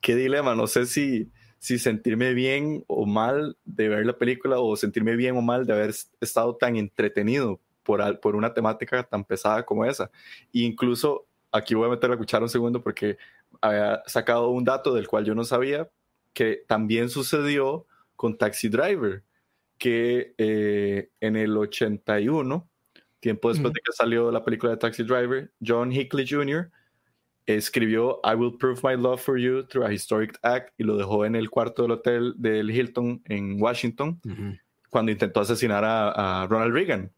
[0.00, 4.76] qué dilema, no sé si, si sentirme bien o mal de ver la película o
[4.76, 9.64] sentirme bien o mal de haber estado tan entretenido por, por una temática tan pesada
[9.64, 10.10] como esa.
[10.52, 13.16] E incluso aquí voy a meter la cuchara un segundo porque
[13.60, 15.88] había sacado un dato del cual yo no sabía,
[16.32, 17.86] que también sucedió
[18.22, 19.24] con Taxi Driver,
[19.78, 22.70] que eh, en el 81,
[23.18, 26.70] tiempo después de que salió la película de Taxi Driver, John Hickley Jr.
[27.46, 31.24] escribió I Will Prove My Love for You Through a Historic Act y lo dejó
[31.26, 34.20] en el cuarto del hotel del Hilton en Washington
[34.88, 37.10] cuando intentó asesinar a, Ronald Reagan.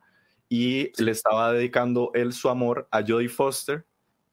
[0.49, 3.85] Y le estaba dedicando él su amor a Jodie Foster,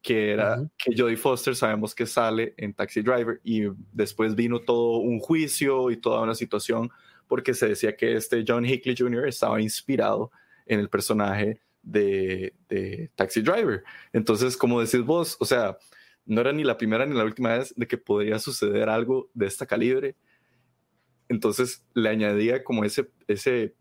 [0.02, 3.62] que era que Jodie Foster sabemos que sale en Taxi Driver y
[3.92, 6.90] después vino todo un juicio y toda una situación
[7.28, 9.28] porque se decía que este John Hickley Jr.
[9.28, 10.32] estaba inspirado
[10.66, 13.84] en el personaje de, de Taxi Driver.
[14.12, 15.78] Entonces, como decís vos, o sea,
[16.26, 19.46] no era ni la primera ni la última vez de que podría suceder algo de
[19.46, 20.16] esta calibre.
[21.28, 23.74] Entonces le añadía como ese, ese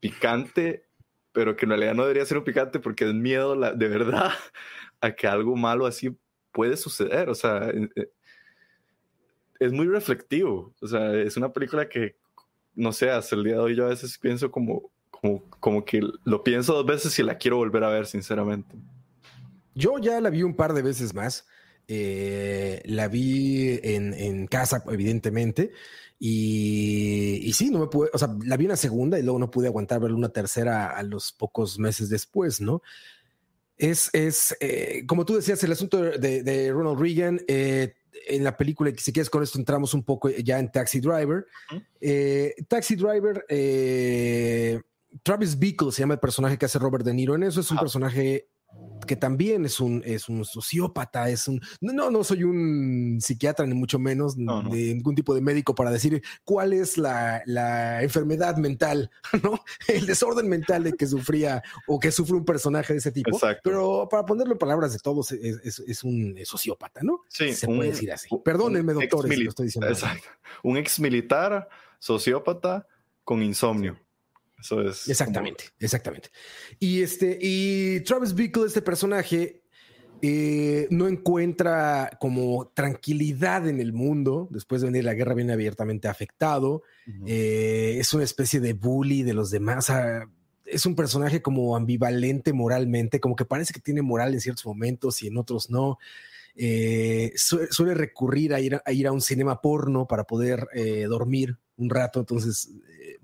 [0.00, 0.86] picante,
[1.32, 4.32] pero que en realidad no debería ser un picante porque es miedo de verdad
[5.00, 6.16] a que algo malo así
[6.52, 7.28] puede suceder.
[7.28, 8.10] O sea, eh,
[9.60, 10.74] es muy reflectivo.
[10.80, 12.16] O sea, es una película que,
[12.74, 16.00] no sé, hasta el día de hoy yo a veces pienso como, como, como que
[16.24, 18.76] lo pienso dos veces y la quiero volver a ver, sinceramente.
[19.74, 21.46] Yo ya la vi un par de veces más.
[21.86, 25.72] Eh, la vi en, casa, evidentemente.
[26.18, 29.50] Y, y, sí, no me pude, o sea, la vi una segunda y luego no
[29.50, 32.82] pude aguantar verla una tercera a los pocos meses después, ¿no?
[33.78, 37.40] Es, es eh, como tú decías, el asunto de, Ronald Reagan.
[37.46, 37.94] Eh,
[38.26, 41.46] en la película, si quieres, con esto entramos un poco ya en Taxi Driver.
[42.00, 43.46] Eh, Taxi Driver,
[45.22, 47.36] Travis Bickle se llama el personaje que hace Robert De Niro.
[47.36, 48.48] En eso es un personaje
[49.08, 51.60] que también es un, es un sociópata, es un...
[51.80, 56.22] No, no soy un psiquiatra, ni mucho menos, de ningún tipo de médico para decir
[56.44, 57.42] cuál es la,
[58.00, 59.10] enfermedad mental,
[59.42, 59.58] ¿no?
[59.88, 63.36] El desorden mental de que sufría o que sufre un personaje de ese tipo.
[63.64, 67.24] Pero para ponerlo en palabras de todos, es, un sociópata, ¿no?
[67.28, 67.52] Sí.
[67.52, 68.28] Se puede decir así.
[68.44, 69.88] Perdónenme, doctores, si lo estoy diciendo.
[69.88, 70.28] Exacto.
[70.62, 71.68] Un ex militar,
[71.98, 72.86] sociópata
[73.24, 73.98] con insomnio.
[74.58, 75.08] Eso es.
[75.08, 76.30] Exactamente, exactamente.
[76.80, 79.62] Y este, y Travis Bickle, este personaje,
[80.20, 84.48] eh, no encuentra como tranquilidad en el mundo.
[84.50, 86.82] Después de venir la guerra, viene abiertamente afectado.
[87.26, 89.92] Eh, es una especie de bully de los demás.
[90.64, 95.22] es un personaje como ambivalente moralmente, como que parece que tiene moral en ciertos momentos
[95.22, 95.98] y en otros no.
[96.56, 100.66] Eh, suele recurrir a ir a, ir a un cinema porno para poder
[101.08, 102.20] dormir un rato.
[102.20, 102.70] Entonces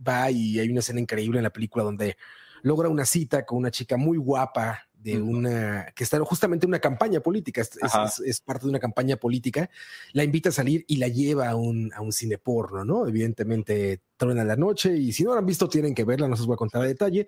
[0.07, 2.17] va y hay una escena increíble en la película donde
[2.63, 6.79] logra una cita con una chica muy guapa de una que está justamente en una
[6.79, 9.69] campaña política, es, parte de una campaña política,
[10.15, 13.07] la invita a salir y la lleva a un, a un cine porno, ¿no?
[13.07, 16.43] Evidentemente, truena la noche y si no lo han visto tienen que verla, no se
[16.43, 17.27] os voy a contar a detalle,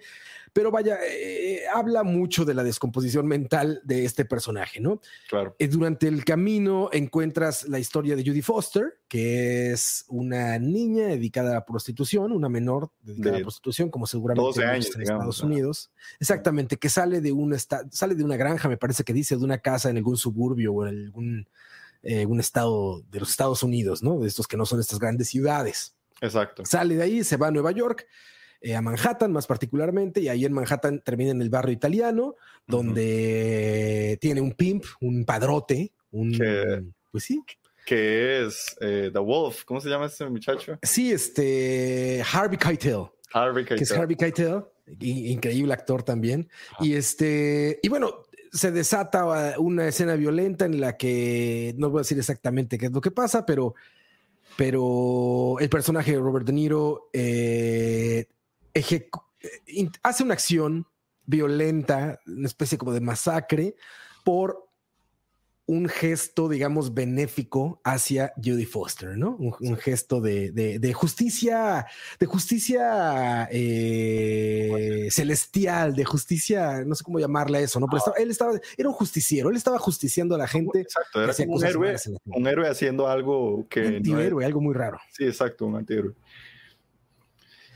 [0.52, 5.00] pero vaya, eh, habla mucho de la descomposición mental de este personaje, ¿no?
[5.28, 5.54] Claro.
[5.58, 11.50] Eh, durante el camino encuentras la historia de Judy Foster, que es una niña dedicada
[11.50, 14.60] a la prostitución, una menor dedicada a la prostitución, como seguramente
[14.94, 15.90] en Estados Unidos.
[16.20, 19.58] Exactamente, que sale de, un sale de una granja, me parece que dice, de una
[19.58, 21.48] casa en algún suburbio o en algún
[22.02, 24.20] eh, estado de los Estados Unidos, ¿no?
[24.20, 25.95] De estos que no son estas grandes ciudades.
[26.20, 26.64] Exacto.
[26.64, 28.06] Sale de ahí, se va a Nueva York
[28.60, 34.18] eh, a Manhattan más particularmente, y ahí en Manhattan termina en el barrio italiano, donde
[34.20, 36.92] tiene un pimp, un padrote, un...
[37.12, 37.42] pues sí.
[37.84, 40.78] Que es eh, The Wolf, ¿cómo se llama ese muchacho?
[40.82, 43.04] Sí, este Harvey Keitel.
[43.32, 43.78] Harvey Keitel.
[43.78, 44.64] Que es Harvey Keitel,
[45.00, 46.48] increíble actor también.
[46.80, 52.02] Y este, y bueno, se desata una escena violenta en la que no voy a
[52.02, 53.74] decir exactamente qué es lo que pasa, pero,
[54.56, 58.26] pero el personaje de Robert De Niro eh,
[58.74, 59.08] eh,
[60.02, 60.86] hace una acción
[61.24, 63.76] violenta, una especie como de masacre,
[64.24, 64.65] por
[65.66, 69.36] un gesto, digamos, benéfico hacia Judy Foster, ¿no?
[69.36, 71.86] Un, gesto de, justicia,
[72.20, 77.88] de justicia eh, celestial, de justicia, no sé cómo llamarle eso, ¿no?
[77.88, 78.12] Pero ah.
[78.16, 80.80] él estaba, era un justiciero, él estaba justiciando a la gente.
[80.80, 83.80] Exacto, era un héroe, un héroe haciendo algo que.
[83.80, 84.98] Un antihéroe, algo muy raro.
[85.10, 86.14] Sí, exacto, un antihéroe.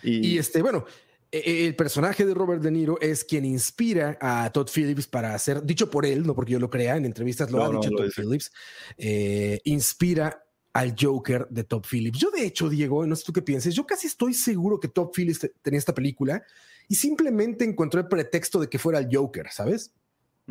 [0.03, 0.85] Y, este, bueno,
[1.33, 5.91] el personaje de Robert De Niro es quien inspira a Todd Phillips para hacer, dicho
[5.91, 8.53] por él, no porque yo lo crea, en entrevistas lo ha dicho Todd Phillips,
[8.99, 12.19] eh, inspira al Joker de Todd Phillips.
[12.19, 15.11] Yo, de hecho, Diego, no sé tú qué pienses, yo casi estoy seguro que Todd
[15.15, 16.43] Phillips tenía esta película
[16.89, 19.95] y simplemente encontró el pretexto de que fuera el Joker, ¿sabes?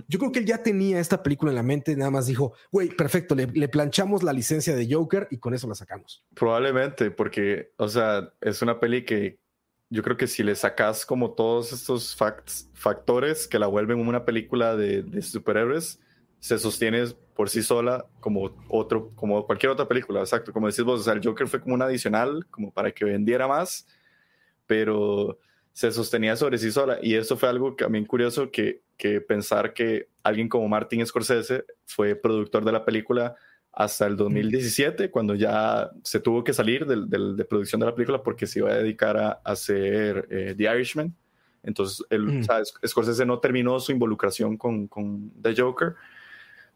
[0.08, 2.88] Yo creo que él ya tenía esta película en la mente, nada más dijo, güey,
[2.88, 6.24] perfecto, le, planchamos la licencia de Joker y con eso la sacamos.
[6.36, 9.40] Probablemente, porque, o sea, es una peli que
[9.90, 12.16] yo creo que si le sacas como todos estos
[12.74, 16.00] factores que la vuelven una película de, de, superhéroes,
[16.40, 20.54] se sostiene por sí sola como otro, como cualquier otra película, exacto.
[20.54, 23.48] Como decís vos, o sea, el Joker fue como un adicional, como para que vendiera
[23.48, 23.88] más,
[24.68, 25.40] pero
[25.74, 27.00] se sostenía sobre sí sola.
[27.02, 32.16] Y eso fue algo también curioso que, que pensar que alguien como Martin Scorsese fue
[32.16, 33.36] productor de la película
[33.72, 38.48] hasta el 2017, cuando ya se tuvo que salir de, producción de la película porque
[38.48, 41.16] se iba a dedicar a, hacer eh, The Irishman.
[41.64, 42.46] Entonces, el,
[42.86, 45.96] Scorsese no terminó su involucración con, con, The Joker,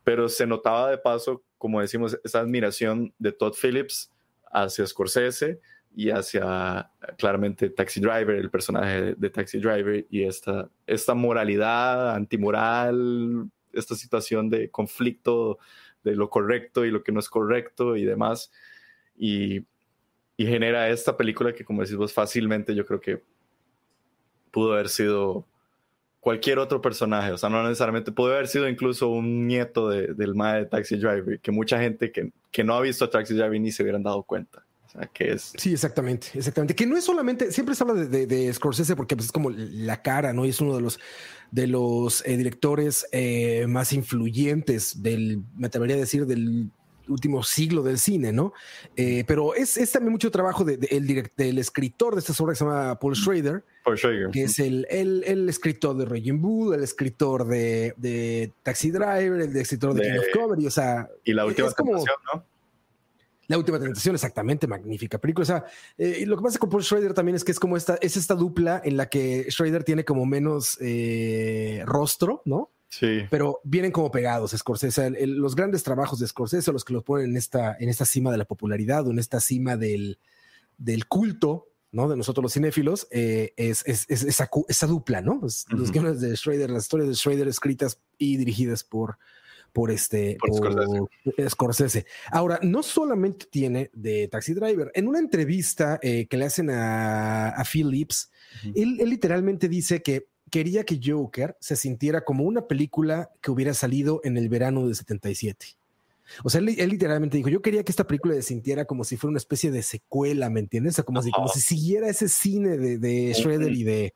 [0.04, 4.12] pero se notaba de paso, como decimos, esa admiración de Todd Phillips
[4.52, 5.60] hacia Scorsese
[5.96, 13.50] y hacia claramente Taxi Driver, el personaje de, Taxi Driver y esta, esta moralidad antimoral,
[13.72, 15.60] esta situación de conflicto
[16.04, 18.52] de lo correcto y lo que no es correcto y demás.
[19.18, 19.66] Y,
[20.38, 23.22] y genera esta película que, como decís vos, fácilmente yo creo que
[24.52, 25.48] pudo haber sido
[26.24, 30.60] cualquier otro personaje, o sea, no necesariamente, pudo haber sido incluso un nieto del mae
[30.60, 33.84] de Taxi Driver, que mucha gente que, que no ha visto Taxi Driver ni se
[33.84, 34.64] hubieran dado cuenta.
[34.86, 35.54] O sea, que es...
[35.58, 36.76] Sí, exactamente, exactamente.
[36.76, 40.02] Que no es solamente, siempre se habla de, de, Scorsese porque pues, es como la
[40.02, 40.46] cara, ¿no?
[40.46, 40.98] Y es uno de los,
[41.54, 46.72] de los eh, directores eh, más influyentes del, me atrevería a decir, del
[47.08, 48.54] último siglo del cine, ¿no?
[48.96, 51.06] Eh, pero es, es, también mucho trabajo de, el
[51.38, 54.32] del escritor de esta obras que se llama Paul Schrader, Paul Schrader.
[54.32, 59.42] que es el, el, el, escritor de Raging Bull, el escritor de, de, Taxi Driver,
[59.42, 61.08] el escritor de, King of Comedy, o sea...
[61.24, 62.44] Y la última tentación, ¿no?
[63.48, 65.44] La última tentación, exactamente, magnífica película.
[65.44, 65.66] O sea,
[65.98, 68.36] eh, lo que pasa con Paul Schrader también es que es como esta, es esta
[68.36, 72.72] dupla en la que Schrader tiene como menos eh, rostro, ¿no?
[72.90, 73.22] Sí.
[73.30, 75.10] Pero vienen como pegados, Scorsese.
[75.26, 78.38] los grandes trabajos de Scorsese, los que los ponen en esta, en esta cima de
[78.38, 80.20] la popularidad o en esta cima del,
[80.78, 82.08] del culto, ¿no?
[82.08, 85.40] De nosotros los cinéfilos, eh, es, es, esa, esa, dupla, ¿no?
[85.42, 89.18] Los, guiones de Schrader, las historias de Schrader escritas y dirigidas por,
[89.74, 91.10] por este por
[91.50, 92.06] Scorsese.
[92.32, 94.92] Ahora, no solamente tiene de Taxi Driver.
[94.94, 98.32] En una entrevista eh, que le hacen a, a Phillips,
[98.76, 104.22] él, literalmente dice que quería que Joker se sintiera como una película que hubiera salido
[104.24, 105.66] en el verano de 77.
[106.44, 109.32] O sea, él, literalmente dijo, yo quería que esta película se sintiera como si fuera
[109.32, 110.98] una especie de secuela, ¿me entiendes?
[111.00, 114.14] O como, si, como si siguiera ese cine de, de Shredder y de...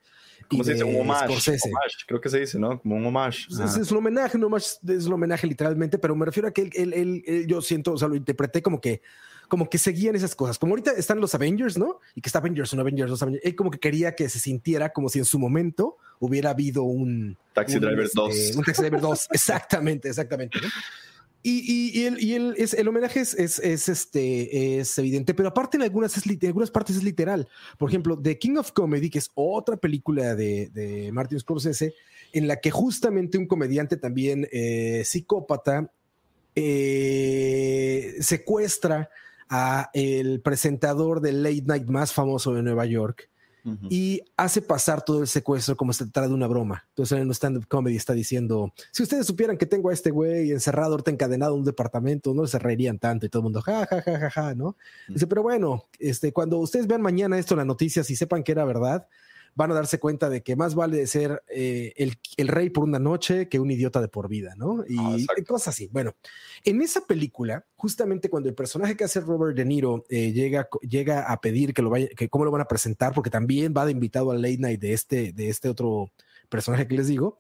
[0.50, 0.86] ¿Cómo se dice?
[0.86, 1.42] Un homage,
[2.08, 2.80] Creo que se dice, ¿no?
[2.80, 3.48] Como un homage.
[3.50, 6.94] Es, un homenaje, un homage, es un homenaje literalmente, pero me refiero a que él,
[6.94, 9.02] él, yo siento, o sea, lo interpreté como que
[9.48, 10.60] como que seguían esas cosas.
[10.60, 12.00] Como ahorita están los Avengers, ¿no?
[12.16, 13.46] Y que está Avengers, un Avengers, dos Avengers.
[13.46, 17.38] Él como que quería que se sintiera como si en su momento hubiera habido un...
[17.54, 18.36] Taxi Driver 2.
[18.36, 20.60] Este, un Taxi Driver 2, exactamente, exactamente.
[21.44, 26.14] Y, el, es, el homenaje es, es, es, este, es evidente, pero aparte en algunas,
[26.44, 27.48] algunas partes es literal.
[27.78, 31.94] Por ejemplo, The King of Comedy, que es otra película de, de Martin Scorsese,
[32.34, 35.90] en la que justamente un comediante también eh, psicópata
[36.56, 39.10] eh, secuestra
[39.50, 43.30] a el presentador del late night más famoso de Nueva York
[43.90, 46.86] y hace pasar todo el secuestro como si se tratara de una broma.
[46.90, 50.52] Entonces en un stand-up comedy está diciendo, si ustedes supieran que tengo a este güey
[50.52, 53.86] encerrado, ahorita encadenado en un departamento, no se reirían tanto y todo el mundo, ja,
[53.86, 54.78] ja, ja, ja, ja, ¿no?
[55.08, 58.54] Dice, pero bueno, este, cuando ustedes vean mañana esto en las noticias y sepan que
[58.54, 59.08] era verdad,
[59.58, 63.50] van a darse cuenta de que más vale ser eh, el, rey por una noche
[63.50, 64.86] que un idiota de por vida, ¿no?
[64.88, 65.18] Y ah,
[65.48, 65.88] cosas así.
[65.92, 66.16] Bueno,
[66.64, 71.24] en esa película, justamente cuando el personaje que hace Robert De Niro eh, llega, llega
[71.24, 73.94] a pedir que lo vaya, que cómo lo van a presentar, porque también va de
[73.94, 76.12] invitado al late night de este, de este otro
[76.50, 77.40] personaje que les digo,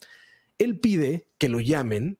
[0.57, 2.17] él pide que lo llamen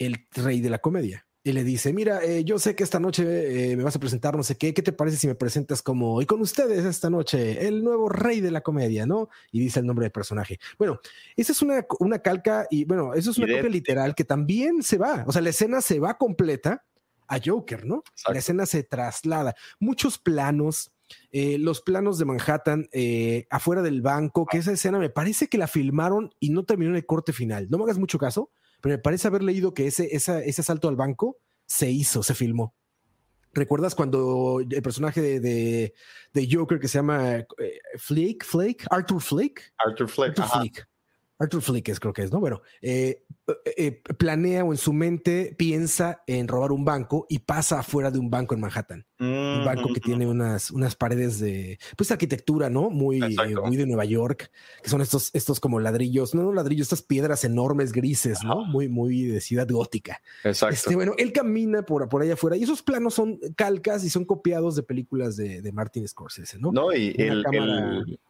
[0.00, 3.70] el rey de la comedia y le dice, mira, eh, yo sé que esta noche
[3.70, 6.20] eh, me vas a presentar no sé qué, ¿qué te parece si me presentas como,
[6.20, 9.28] y con ustedes esta noche, el nuevo rey de la comedia, ¿no?
[9.52, 10.58] Y dice el nombre del personaje.
[10.76, 10.98] Bueno,
[11.36, 14.98] esa es una, una calca y bueno, eso es una copia literal que también se
[14.98, 16.84] va, o sea, la escena se va completa
[17.28, 18.02] a Joker, ¿no?
[18.26, 19.54] La escena se traslada.
[19.78, 20.90] Muchos planos,
[21.30, 22.88] eh, los planos de Manhattan
[23.50, 26.96] afuera del banco, que esa escena me parece que la filmaron y no terminó en
[26.96, 27.68] el corte final.
[27.70, 28.50] No me hagas mucho caso,
[28.86, 32.72] pero me parece haber leído que ese, ese asalto al banco se hizo, se filmó.
[33.52, 35.92] ¿Recuerdas cuando el personaje de,
[36.32, 39.72] de, Joker que se llama eh, Flake, Flake, Arthur Flake?
[39.78, 40.40] Arthur Flake.
[40.40, 40.84] Arthur Flake.
[41.36, 42.38] Arthur es, creo que es, ¿no?
[42.38, 47.38] Bueno, eh, eh, eh, planea o en su mente piensa en robar un banco y
[47.38, 49.06] pasa afuera de un banco en Manhattan.
[49.20, 52.90] un banco que tiene unas, unas paredes de pues arquitectura, ¿no?
[52.90, 54.50] Muy, muy de Nueva York,
[54.82, 58.64] que son estos, estos como ladrillos, no, no ladrillos, estas piedras enormes grises, ¿no?
[58.64, 60.20] Muy, muy de ciudad gótica.
[60.42, 60.74] Exacto.
[60.74, 64.24] Este, bueno, él camina por, por allá afuera y esos planos son calcas y son
[64.24, 66.72] copiados de películas de, de Martin Scorsese, ¿no?
[66.72, 67.44] No, y el,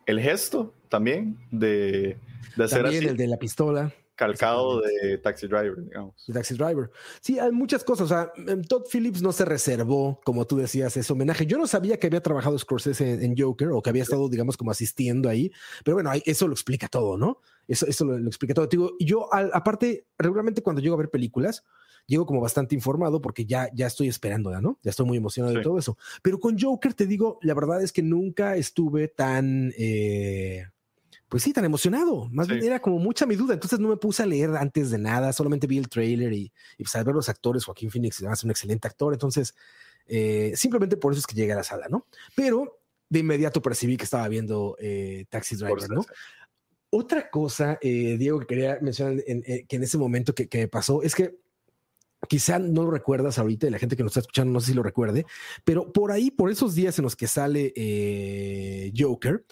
[0.04, 2.18] el, gesto también de,
[2.54, 6.26] de hacer también el de la pistola calcado de Taxi Driver, digamos.
[6.26, 6.90] De Taxi Driver.
[7.20, 8.06] Sí, hay muchas cosas.
[8.06, 11.46] O sea, em, Todd Phillips no se reservó, como tú decías, ese homenaje.
[11.46, 14.70] Yo no sabía que había trabajado Scorsese en, Joker o que había estado, digamos, como
[14.70, 15.52] asistiendo ahí.
[15.84, 17.40] Pero bueno, eso lo explica todo, ¿no?
[17.68, 18.66] Eso, eso lo, explica todo.
[18.66, 21.64] Digo, yo, aparte, regularmente cuando llego a ver películas,
[22.06, 24.78] llego como bastante informado porque ya, ya estoy esperando, ¿no?
[24.82, 25.98] Ya estoy muy emocionado de todo eso.
[26.22, 29.72] Pero con Joker, te digo, la verdad es que nunca estuve tan...
[29.76, 30.64] Eh,
[31.28, 32.28] pues sí, tan emocionado.
[32.30, 33.54] Más bien era como mucha mi duda.
[33.54, 36.84] Entonces no me puse a leer antes de nada, solamente vi el trailer y, y
[36.84, 39.12] pues al ver los actores, Joaquín Phoenix es un excelente actor.
[39.12, 39.54] Entonces,
[40.06, 42.06] eh, simplemente por eso es que llegué a la sala, ¿no?
[42.34, 46.04] Pero de inmediato percibí que estaba viendo eh, Taxi Driver, ¿no?
[46.90, 51.14] Otra cosa, eh, Diego, que quería mencionar que en ese momento que, que pasó es
[51.14, 51.36] que
[52.28, 54.74] quizá no lo recuerdas ahorita y la gente que nos está escuchando no sé si
[54.74, 55.26] lo recuerde,
[55.64, 59.44] pero por ahí, por esos días en los que sale Joker,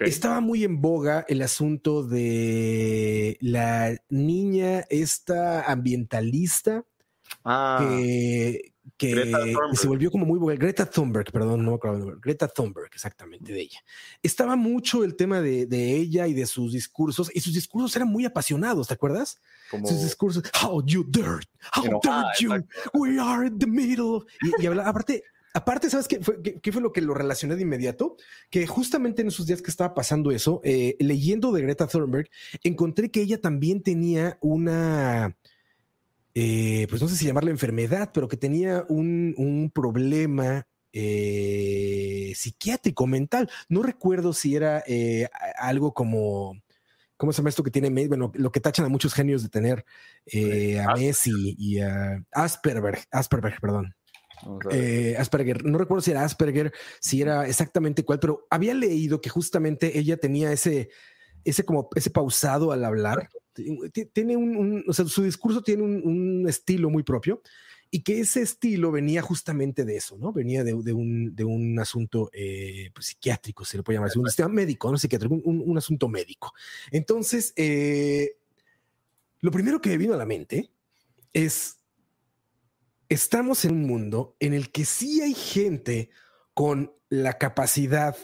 [0.00, 6.84] estaba muy en boga el asunto de la niña esta ambientalista
[7.44, 7.78] ah,
[8.96, 9.32] que,
[9.74, 11.78] se volvió como muy Greta Thunberg, perdón, no
[12.20, 13.80] Greta Thunberg, exactamente, de ella.
[14.22, 18.24] Estaba mucho el tema de, ella y de sus discursos, y sus discursos eran muy
[18.24, 19.40] apasionados, ¿te acuerdas?
[19.70, 22.50] Sus discursos, how you dirt, how dare you,
[22.94, 24.22] we are in the middle.
[24.42, 25.22] Y, y hablaba, aparte,
[25.54, 28.16] Aparte, ¿sabes qué fue, qué, fue, lo que lo relacioné de inmediato?
[28.50, 32.28] Que justamente en esos días que estaba pasando eso, eh, leyendo de Greta Thunberg,
[32.62, 35.36] encontré que ella también tenía una,
[36.34, 43.50] eh, pues no sé si llamarla enfermedad, pero que tenía un, problema eh, psiquiátrico, mental.
[43.68, 44.84] No recuerdo si era
[45.58, 46.60] algo como...
[47.16, 49.84] ¿Cómo se llama esto que tiene Bueno, lo que tachan a muchos genios de tener
[50.86, 53.97] a Messi y a Asperger, Asperger, perdón.
[54.70, 59.30] Eh, Asperger, no recuerdo si era Asperger, si era exactamente cuál, pero había leído que
[59.30, 60.90] justamente ella tenía ese,
[61.44, 63.28] ese como ese pausado al hablar.
[64.12, 67.42] Tiene un, o sea, su discurso tiene un, estilo muy propio
[67.90, 70.32] y que ese estilo venía justamente de eso, ¿no?
[70.32, 74.50] Venía de, un, de un, asunto eh, pues, psiquiátrico, se le puede llamar, un sistema
[74.50, 76.52] médico, no psiquiátrico, un, asunto médico.
[76.90, 78.36] Entonces, eh,
[79.40, 80.70] lo primero que me vino a la mente
[81.32, 81.77] es
[83.08, 86.10] estamos en un mundo en el que sí hay gente
[86.54, 88.16] con la capacidad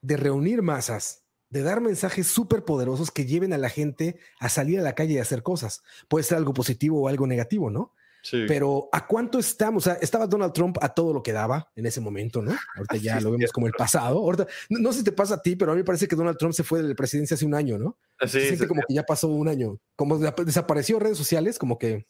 [0.00, 4.80] de reunir masas, de dar mensajes súper poderosos que lleven a la gente a salir
[4.80, 5.82] a la calle y hacer cosas.
[6.08, 7.94] Puede ser algo positivo o algo negativo, ¿no?
[8.22, 8.44] Sí.
[8.48, 9.86] Pero ¿a cuánto estamos?
[9.86, 12.56] O sea, estaba Donald Trump a todo lo que daba en ese momento, ¿no?
[12.74, 14.18] Ahorita ya lo vemos como el pasado.
[14.18, 16.38] Ahorita, no, sé si te pasa a ti, pero a mí me parece que Donald
[16.38, 17.98] Trump se fue de la presidencia hace un año, ¿no?
[18.22, 19.78] Sí, se siente como que ya pasó un año.
[19.94, 22.06] Como desapareció redes sociales, como que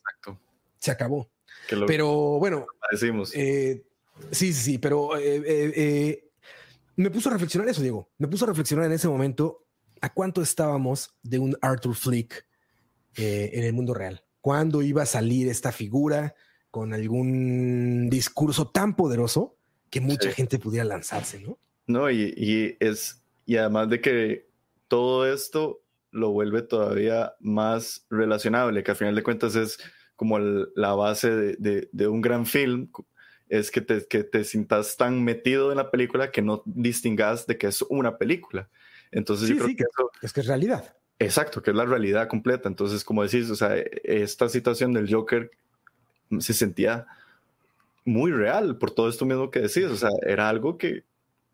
[0.79, 1.34] se acabó
[1.87, 2.67] pero bueno.
[2.91, 3.33] Decimos.
[3.35, 3.85] Eh,
[4.31, 6.31] sí, sí, sí, pero eh, eh,
[6.97, 8.11] me puso a reflexionar eso, Diego.
[8.19, 9.67] Me puso a reflexionar en ese momento
[10.01, 12.47] a cuánto estábamos de un Arthur Flick
[13.17, 14.25] en el mundo real.
[14.41, 16.35] ¿Cuándo iba a salir esta figura
[16.71, 19.57] con algún discurso tan poderoso
[19.89, 21.57] que mucha gente pudiera lanzarse, ¿no?
[21.87, 24.49] No, y, y, es, y además de que
[24.89, 29.79] todo esto lo vuelve todavía más relacionable, que a final de cuentas es
[30.17, 32.91] como la base de, un gran film,
[33.49, 37.59] es que te, que te sientas tan metido en la película que no distingas de
[37.59, 38.69] que es una película.
[39.11, 39.85] Entonces yo creo que,
[40.23, 40.97] es que es realidad.
[41.19, 42.69] Exacto, que es la realidad completa.
[42.69, 45.51] Entonces, como decís, o sea, esta situación del Joker
[46.41, 47.07] se sentía
[48.05, 49.85] muy real por todo esto mismo que decís.
[49.85, 51.05] O sea, era algo que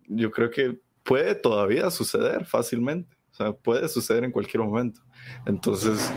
[0.07, 3.17] yo creo que puede todavía suceder fácilmente.
[3.33, 5.01] O sea, puede suceder en cualquier momento.
[5.47, 6.11] Entonces,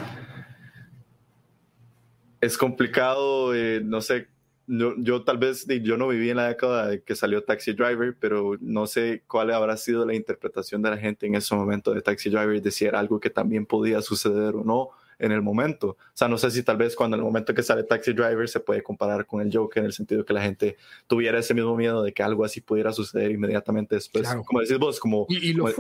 [2.44, 4.28] es complicado, eh, no sé,
[4.68, 8.58] yo, tal vez yo no viví en la década de que salió Taxi Driver, pero
[8.60, 12.30] no sé cuál habrá sido la interpretación de la gente en ese momento de Taxi
[12.30, 15.90] Driver, de si era algo que también podía suceder o no en el momento.
[15.90, 18.48] O sea, no sé si tal vez cuando en el momento que sale Taxi Driver
[18.50, 20.78] se puede comparar con el Joker en el sentido que la gente
[21.08, 24.28] tuviera ese mismo miedo de que algo así pudiera suceder inmediatamente después.
[24.46, 25.28] Como decís vos, como,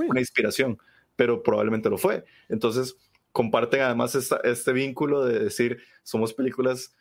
[0.08, 0.78] una inspiración,
[1.15, 2.23] pero probablemente lo fue.
[2.48, 2.96] Entonces,
[3.34, 6.94] comparten además este vínculo de decir, somos películas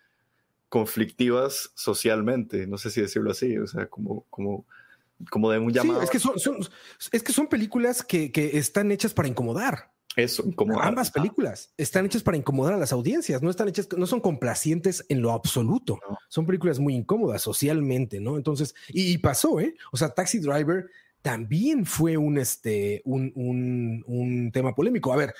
[0.68, 4.64] conflictivas socialmente, no sé si decirlo así, o sea, como, como,
[5.30, 6.02] como de un llamado.
[6.02, 6.34] es, que son,
[7.12, 9.92] es que son películas que, que, están hechas para incomodar.
[10.16, 10.44] Eso,
[10.80, 15.06] Ambas películas están hechas para incomodar a las audiencias, no están hechas, no son complacientes
[15.08, 15.98] en lo absoluto.
[16.28, 18.36] Son películas muy incómodas socialmente, ¿no?
[18.36, 19.74] Entonces, y, pasó, ¿eh?
[19.90, 20.86] O sea, Taxi Driver
[21.22, 25.12] también fue un, este, un, un, un tema polémico.
[25.12, 25.34] A ver,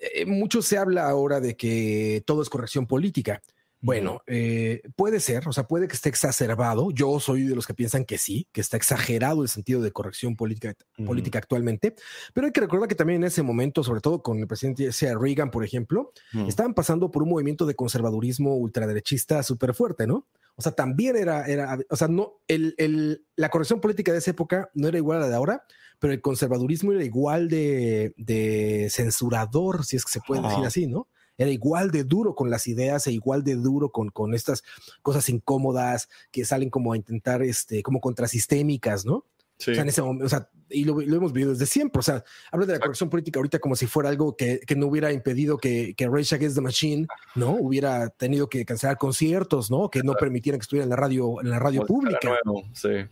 [0.00, 3.42] eh, mucho se habla ahora de que todo es corrección política.
[3.84, 6.90] Bueno, eh, puede ser, o sea, puede que esté exacerbado.
[6.90, 10.36] Yo soy de los que piensan que sí, que está exagerado el sentido de corrección
[10.36, 10.74] política,
[11.04, 11.94] política actualmente,
[12.32, 15.50] pero hay que recordar que también en ese momento, sobre todo con el presidente Reagan,
[15.50, 16.12] por ejemplo,
[16.48, 20.26] estaban pasando por un movimiento de conservadurismo ultraderechista súper fuerte, ¿no?
[20.56, 24.30] O sea, también era, era, o sea, no, el, el, la corrección política de esa
[24.30, 25.64] época no era igual a la de ahora,
[25.98, 30.86] pero el conservadurismo era igual de, de censurador, si es que se puede decir así,
[30.86, 31.08] ¿no?
[31.36, 34.62] era igual de duro con las ideas e igual de duro con, con estas
[35.02, 39.24] cosas incómodas que salen como a intentar, este, como contrasistémicas, ¿no?
[39.58, 39.70] Sí.
[39.70, 42.00] O sea, en ese momento, o sea, y lo, hemos vivido desde siempre.
[42.00, 44.86] O sea, habla de la corrección política ahorita como si fuera algo que, que no
[44.86, 47.52] hubiera impedido que, que Rage Against the Machine, ¿no?
[47.52, 49.90] Hubiera tenido que cancelar conciertos, ¿no?
[49.90, 52.38] Que no permitieran que estuviera en la radio, en la radio pública.
[52.72, 53.06] sí.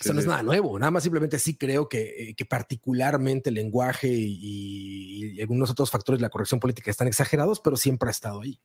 [0.00, 4.08] Eso no es nada nuevo, nada más simplemente sí creo que, eh, particularmente el lenguaje
[4.10, 8.58] y, algunos otros factores de la corrección política están exagerados, pero siempre ha estado ahí.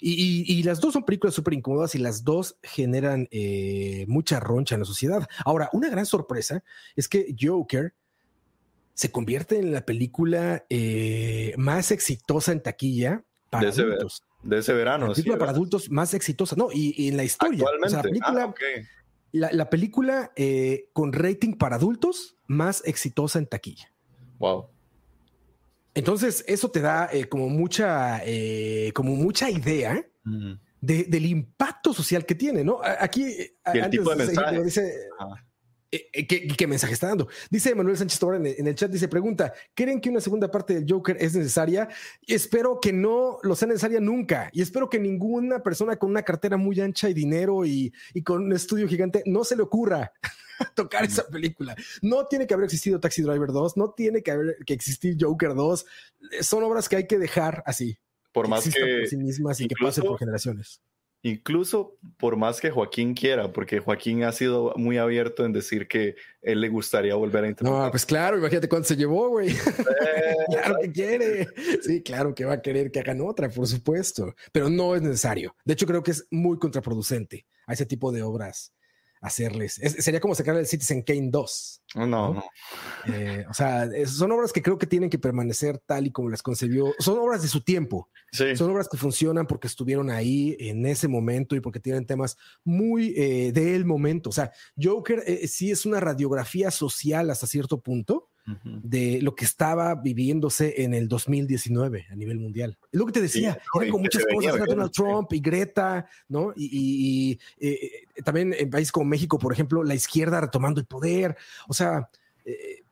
[0.00, 4.82] Y, las dos son películas súper incómodas y las dos generan eh, mucha roncha en
[4.82, 5.26] la sociedad.
[5.44, 6.62] Ahora, una gran sorpresa
[6.94, 7.94] es que Joker
[8.94, 14.22] se convierte en la película eh, más exitosa en taquilla para adultos.
[14.42, 15.08] de ese verano.
[15.08, 17.64] La película para adultos más exitosa, no, y, en la historia.
[17.64, 18.54] O sea, la película, ah,
[19.32, 23.92] la, película eh, con rating para adultos más exitosa en taquilla.
[24.38, 24.68] Wow.
[25.94, 30.04] Entonces, eso te da eh, como mucha, eh, como mucha idea
[30.80, 32.80] del impacto social que tiene, ¿no?
[32.82, 33.24] Aquí,
[33.74, 34.62] y el tipo de mensaje.
[34.62, 35.08] Dice, eh,
[35.94, 37.28] eh, ¿Qué, mensaje está dando?
[37.50, 40.86] Dice Manuel Sánchez Tobara en, el chat, dice, pregunta, ¿creen que una segunda parte del
[40.88, 41.86] Joker es necesaria?
[42.26, 46.56] Espero que no lo sea necesaria nunca y espero que ninguna persona con una cartera
[46.56, 47.92] muy ancha y dinero y,
[48.24, 50.12] con un estudio gigante no se le ocurra
[50.74, 51.76] tocar esa película.
[52.00, 55.54] No tiene que haber existido Taxi Driver 2, no tiene que haber que existir Joker
[55.54, 55.86] 2.
[56.40, 57.98] Son obras que hay que dejar así.
[58.32, 60.80] Por más que, sí mismas y que pasen por generaciones.
[61.24, 66.16] Incluso por más que Joaquín quiera, porque Joaquín ha sido muy abierto en decir que
[66.40, 67.72] él le gustaría volver a intentar.
[67.72, 69.54] No, pues claro, imagínate cuánto se llevó, güey.
[70.50, 71.46] claro que quiere.
[71.80, 75.54] Sí, claro que va a querer que hagan otra, por supuesto, pero no es necesario.
[75.64, 78.72] De hecho, creo que es muy contraproducente a ese tipo de obras
[79.22, 79.74] hacerles.
[79.74, 81.82] sería como sacar el Citizen Kane 2.
[81.94, 82.44] No, no.
[83.06, 86.42] Eh, o sea, son obras que creo que tienen que permanecer tal y como las
[86.42, 86.92] concebió.
[86.98, 88.10] Son obras de su tiempo.
[88.32, 93.14] Son obras que funcionan porque estuvieron ahí en ese momento y porque tienen temas muy
[93.16, 94.30] eh, del momento.
[94.30, 98.31] O sea, Joker eh, sí es una radiografía social hasta cierto punto
[98.64, 102.76] de lo que estaba viviéndose en el 2019 a nivel mundial.
[102.90, 106.52] Es lo que te decía, eran con muchas cosas, Donald Trump y Greta, ¿no?
[106.56, 111.36] Y, eh, también en países como México, por ejemplo, la izquierda retomando el poder.
[111.68, 112.08] O sea,
[112.44, 112.82] eh,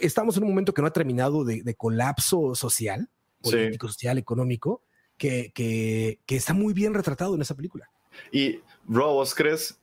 [0.00, 3.08] estamos en un momento que no ha terminado de, colapso social,
[3.40, 4.82] político, social, económico,
[5.16, 7.88] que, que, está muy bien retratado en esa película.
[8.32, 9.78] Y, Ro, ¿vos crees,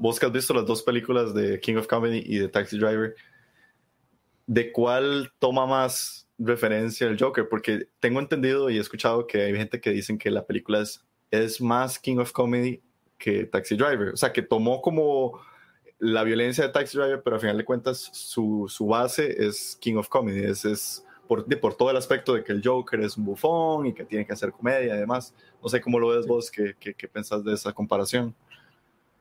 [0.00, 3.14] vos que has visto las dos películas de King of Comedy y de Taxi Driver,
[4.46, 9.56] de cuál toma más referencia el Joker, porque tengo entendido y he escuchado que hay
[9.56, 12.82] gente que dicen que la película es, es más King of Comedy
[13.18, 15.40] que Taxi Driver, o sea, que tomó como
[15.98, 19.94] la violencia de Taxi Driver, pero al final de cuentas su, su base es King
[19.94, 23.24] of Comedy, es, es por, por, todo el aspecto de que el Joker es un
[23.24, 25.32] bufón y que tiene que hacer comedia y demás.
[25.62, 28.34] No sé cómo lo ves vos, qué, qué, qué pensás de esa comparación.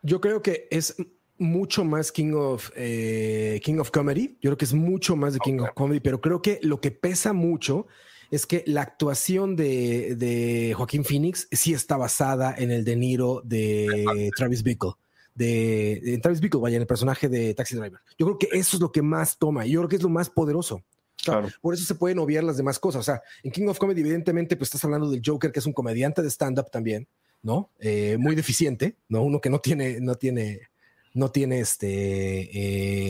[0.01, 0.95] Yo creo que es
[1.41, 4.37] mucho más King of, eh, King of Comedy.
[4.41, 6.91] Yo creo que es mucho más de King of Comedy, pero creo que lo que
[6.91, 7.87] pesa mucho
[8.29, 13.41] es que la actuación de, de Joaquín Phoenix sí está basada en el De Niro
[13.43, 14.91] de Travis Bickle.
[15.35, 17.99] De, Travis Bickle, vaya, en el personaje de Taxi Driver.
[18.17, 19.65] Yo creo que eso es lo que más toma.
[19.65, 20.83] Yo creo que es lo más poderoso.
[21.23, 21.49] Claro.
[21.61, 23.01] Por eso se pueden obviar las demás cosas.
[23.01, 25.73] O sea, en King of Comedy, evidentemente, pues estás hablando del Joker, que es un
[25.73, 27.07] comediante de stand-up también,
[27.43, 27.69] ¿no?
[27.79, 29.23] Eh, muy deficiente, ¿no?
[29.23, 30.70] Uno que no tiene, no tiene
[31.14, 31.88] no tiene este,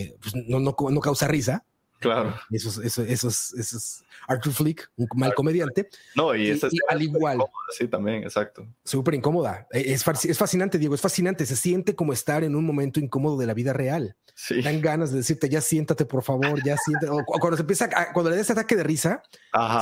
[0.03, 1.65] eh, pues no, no, no, causa risa.
[2.01, 2.33] Claro.
[2.49, 5.87] Eso, eso, eso, es, eso es Arthur Flick, un mal comediante.
[6.15, 7.37] No, y, esa es al igual.
[7.69, 8.67] sí, también, exacto.
[8.83, 9.67] Súper incómoda.
[9.71, 11.45] E, es, es, fascinante, Diego, es fascinante.
[11.45, 14.15] Se siente como estar en un momento incómodo de la vida real.
[14.33, 14.63] Sí.
[14.63, 17.11] Dan ganas de decirte, ya siéntate, por favor, ya siéntate.
[17.11, 19.21] o cuando se empieza, cuando le da ese ataque de risa,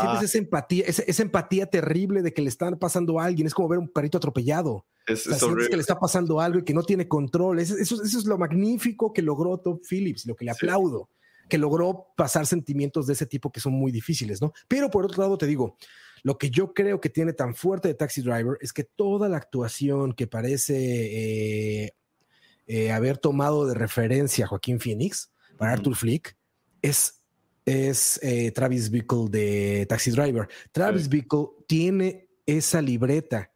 [0.02, 3.48] sientes esa empatía, esa, esa empatía terrible de que le están pasando a alguien.
[3.48, 4.86] Es como ver un perrito atropellado.
[5.08, 7.60] Es, que le está pasando algo y que no tiene control.
[7.60, 11.10] Eso, eso, es lo magnífico que logró Top Phillips, lo que le aplaudo.
[11.50, 14.54] Que logró pasar sentimientos de ese tipo que son muy difíciles, ¿no?
[14.68, 15.76] Pero por otro lado te digo,
[16.24, 19.38] lo que yo creo que tiene tan fuerte de Taxi Driver es que toda la
[19.38, 20.76] actuación que parece
[21.86, 21.94] eh,
[22.68, 26.38] eh, haber tomado de referencia a Joaquín Phoenix para Arthur Flick
[26.82, 27.22] es,
[27.66, 30.48] es eh, Travis Bickle de Taxi Driver.
[30.72, 33.52] Travis Bickle tiene esa libreta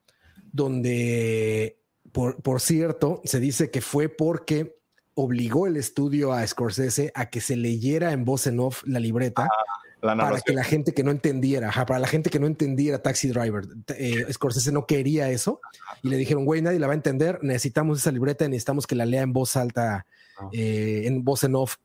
[0.51, 1.79] donde,
[2.11, 4.77] por, por cierto, se dice que fue porque
[5.15, 9.43] obligó el estudio a Scorsese a que se leyera en voz en off la libreta.
[9.45, 13.29] Ah, para que la gente que no entendiera, para la gente que no entendiera Taxi
[13.29, 15.61] Driver, eh, Scorsese no quería eso
[16.01, 19.05] y le dijeron, güey, nadie la va a entender, necesitamos esa libreta, necesitamos que la
[19.05, 20.05] lea en voz alta,
[20.39, 20.49] ah.
[20.51, 21.77] eh, en voz en off,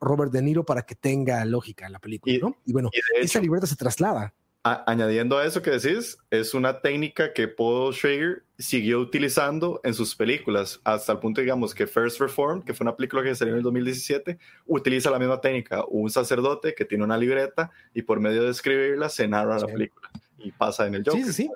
[0.00, 2.56] Robert De Niro para que tenga lógica en la película, ¿no?
[2.64, 4.32] Y bueno, esa libreta se traslada
[4.64, 10.16] añadiendo a eso que decís, es una técnica que Paul Schrager siguió utilizando en sus
[10.16, 13.58] películas, hasta el punto, digamos, que First Reform, que fue una película que salió en
[13.58, 18.42] el 2017, utiliza la misma técnica, un sacerdote que tiene una libreta y por medio
[18.42, 21.24] de escribirla se narra la película y pasa en el Joker.
[21.24, 21.50] Sí, sí, sí.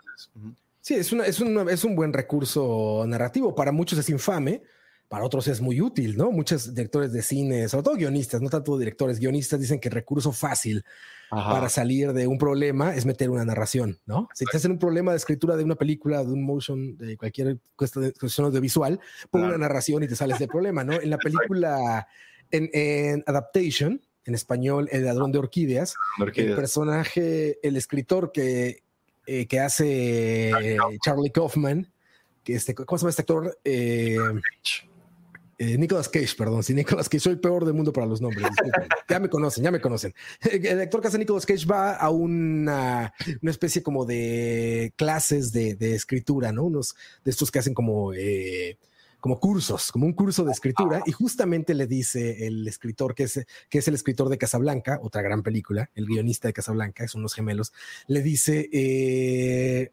[0.80, 3.54] Sí, es, una, es, es un buen recurso narrativo.
[3.54, 4.62] Para muchos es infame,
[5.08, 6.30] para otros es muy útil, ¿no?
[6.30, 10.84] Muchos directores de cine, sobre todo guionistas, no tanto directores, guionistas dicen que recurso fácil
[11.30, 14.28] para salir de un problema es meter una narración, ¿no?
[14.34, 17.58] Si estás en un problema de escritura de una película, de un motion, de cualquier
[17.76, 19.00] cuestión audiovisual,
[19.30, 20.94] pon una narración y te sales del problema, ¿no?
[20.94, 22.06] En la película,
[22.50, 25.94] en, Adaptation, en español, El ladrón de orquídeas,
[26.34, 28.82] el personaje, el escritor que,
[29.26, 31.92] eh, que hace Charlie Kaufman,
[32.42, 33.58] que este, ¿cómo se llama este actor?
[33.64, 34.16] Eh,
[35.58, 38.46] eh, Nicolas Cage, perdón, sí, Nicolas Cage, soy el peor del mundo para los nombres.
[39.08, 40.14] ya me conocen, ya me conocen.
[40.40, 45.74] El actor que hace Nicolas Cage va a una, una especie como de clases de,
[45.74, 46.64] de, escritura, ¿no?
[46.64, 46.94] Unos
[47.24, 48.78] de estos que hacen como, eh,
[49.20, 53.44] como cursos, como un curso de escritura, y justamente le dice el escritor, que es,
[53.68, 57.34] que es el escritor de Casablanca, otra gran película, el guionista de Casablanca, son unos
[57.34, 57.72] gemelos,
[58.06, 59.90] le dice, eh,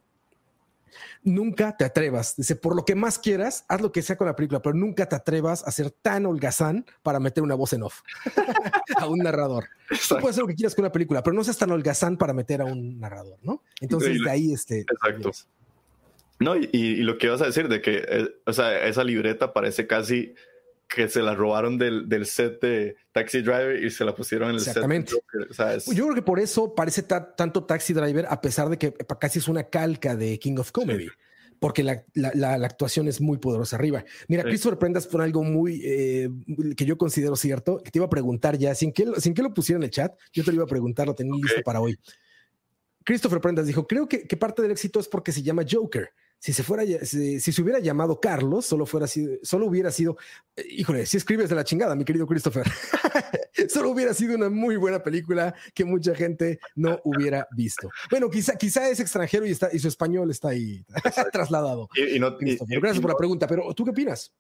[1.24, 2.36] nunca te atrevas.
[2.36, 5.08] Dice, por lo que más quieras, haz lo que sea con la película, pero nunca
[5.08, 8.02] te atrevas a ser tan holgazán para meter una voz en off
[8.98, 9.66] a un narrador.
[9.90, 12.34] Tú puedes hacer lo que quieras con la película, pero no seas tan holgazán para
[12.34, 13.64] meter a un narrador, ¿no?
[13.82, 14.80] Entonces, de ahí este.
[14.82, 15.32] Exacto.
[16.40, 19.88] No, y, lo que vas a decir de que, eh, o sea, esa libreta parece
[19.88, 20.36] casi
[20.88, 24.56] que se la robaron del, del, set de Taxi Driver y se la pusieron en
[24.56, 25.12] el Exactamente.
[25.12, 25.22] set.
[25.50, 25.96] Exactamente.
[25.96, 29.48] Yo creo que por eso parece tanto Taxi Driver, a pesar de que casi es
[29.48, 31.08] una calca de King of Comedy.
[31.58, 34.04] Porque la, la, actuación es muy poderosa arriba.
[34.28, 34.50] Mira, sí.
[34.50, 36.30] Christopher Prendas fue algo muy eh,
[36.76, 39.54] que yo considero cierto, que te iba a preguntar ya, sin que, sin que lo
[39.54, 41.98] pusiera en el chat, yo te lo iba a preguntar, lo tenía listo para hoy.
[43.06, 46.12] Christopher Prendas dijo, creo que, que parte del éxito es porque se llama Joker
[46.46, 50.16] si se fuera, si, se hubiera llamado Carlos, solo fuera sido, solo hubiera sido,
[50.56, 52.68] eh, híjole, si escribes de la chingada, mi querido Christopher,
[53.68, 57.90] solo hubiera sido una muy buena película que mucha gente no hubiera visto.
[58.12, 60.86] Bueno, quizá, quizá es extranjero y está, y su español está ahí
[61.34, 61.90] trasladado.
[61.96, 64.32] Y, no, Gracias por la pregunta, pero ¿tú qué opinas?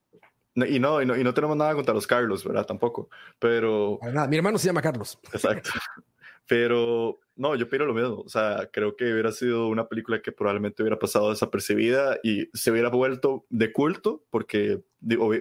[0.53, 2.67] y, no, y no, y no tenemos nada contra los Carlos, ¿verdad?
[2.67, 3.97] Tampoco, pero...
[4.13, 5.17] nada, mi hermano se llama Carlos.
[5.33, 5.71] Exacto.
[6.47, 8.21] Pero no, yo opino lo mismo.
[8.21, 12.71] O sea, creo que hubiera sido una película que probablemente hubiera pasado desapercibida y se
[12.71, 14.81] hubiera vuelto de culto porque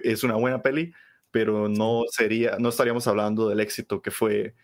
[0.03, 0.93] es una buena peli,
[1.31, 4.55] pero no sería, no estaríamos hablando del éxito que fue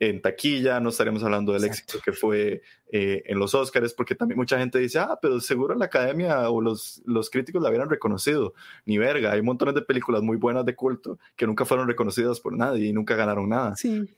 [0.00, 4.38] en taquilla, no estaríamos hablando del éxito que fue eh, en los Oscars, porque también
[4.38, 8.54] mucha gente dice, ah, pero seguro la academia o los, los críticos la hubieran reconocido.
[8.86, 12.56] Ni verga, hay montones de películas muy buenas de culto que nunca fueron reconocidas por
[12.56, 13.76] nadie y nunca ganaron nada.
[13.76, 14.08] Sí,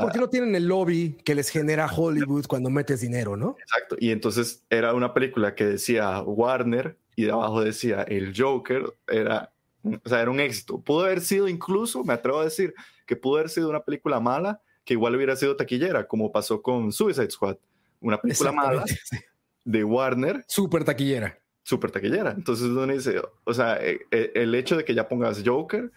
[0.00, 3.56] porque no tienen el lobby que les genera Hollywood cuando metes dinero, ¿no?
[3.60, 3.96] Exacto.
[3.98, 8.94] Y entonces era una película que decía Warner y de abajo decía el Joker.
[9.06, 9.52] Era,
[9.82, 10.80] o sea, era un éxito.
[10.80, 12.74] Pudo haber sido incluso, me atrevo a decir,
[13.06, 16.92] que pudo haber sido una película mala que igual hubiera sido taquillera, como pasó con
[16.92, 17.56] Suicide Squad.
[18.00, 18.84] Una película mala
[19.64, 20.44] de Warner.
[20.46, 21.38] Súper taquillera.
[21.62, 22.32] Súper taquillera.
[22.32, 25.90] Entonces uno dice, o sea, e, e, el hecho de que ya pongas Joker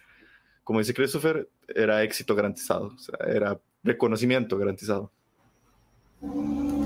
[0.68, 2.94] como dice Christopher, era éxito garantizado,
[3.26, 5.10] era reconocimiento garantizado.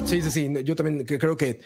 [0.05, 1.59] Sí, sí, sí, yo también creo que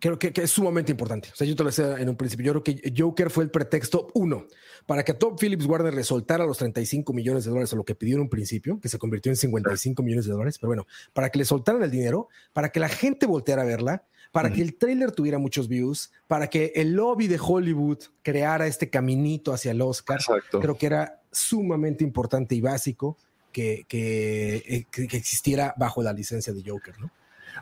[0.00, 1.28] creo que, es sumamente importante.
[1.32, 3.50] O sea, yo te lo decía en un principio, yo creo que Joker fue el
[3.50, 4.46] pretexto, uno,
[4.86, 7.84] para que a Top Phillips Warner le soltara los 35 millones de dólares o lo
[7.84, 10.86] que pidió en un principio, que se convirtió en 55 millones de dólares, pero bueno,
[11.12, 14.60] para que le soltaran el dinero, para que la gente volteara a verla, para que
[14.60, 19.70] el trailer tuviera muchos views, para que el lobby de Hollywood creara este caminito hacia
[19.70, 20.20] el Oscar.
[20.50, 23.16] Creo que era sumamente importante y básico
[23.52, 27.10] que, eh, que, que, existiera bajo la licencia de Joker, ¿no?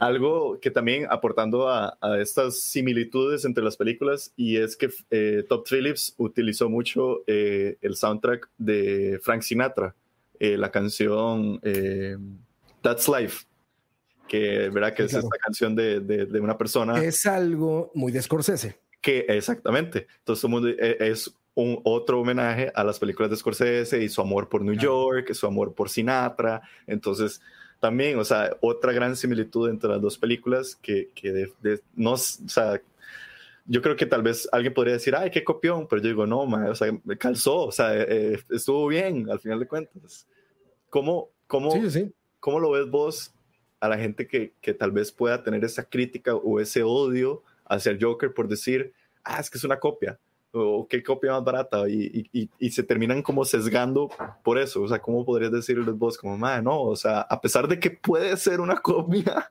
[0.01, 5.45] Algo que también aportando a, a estas similitudes entre las películas y es que eh,
[5.49, 9.95] Top Phillips utilizó mucho eh, el soundtrack de Frank Sinatra
[10.39, 12.17] eh, la canción eh,
[12.83, 13.47] That's Life,
[14.29, 14.95] que, ¿verdad?
[14.95, 17.03] que es esta canción de, de, una persona.
[17.03, 18.79] Es algo muy de Scorsese.
[19.01, 20.07] Que exactamente.
[20.19, 24.63] Entonces, eh, es un otro homenaje a las películas de Scorsese y su amor por
[24.63, 26.61] New York, su amor por Sinatra.
[26.87, 27.41] Entonces,
[27.81, 32.17] también, o sea, otra gran similitud entre las dos películas que, que de, no, o
[32.17, 32.81] sea,
[33.67, 36.43] yo creo que tal vez alguien podría decir, ay, qué copión, pero yo digo, no,
[36.43, 40.27] o sea, me calzó, o sea, eh, estuvo bien al final de cuentas.
[40.89, 41.73] ¿Cómo, cómo,
[42.41, 43.35] ¿Cómo lo ves vos
[43.81, 47.91] a la gente que, que tal vez pueda tener esa crítica o ese odio hacia
[47.91, 48.93] el Joker por decir,
[49.25, 50.19] ah, es que es una copia?
[50.57, 54.11] O qué copia más barata y, y, y, se terminan como sesgando
[54.43, 54.83] por eso.
[54.83, 56.81] O sea, ¿cómo podrías decirles vos como, madre, no?
[56.83, 59.51] O sea, a pesar de que puede ser una copia,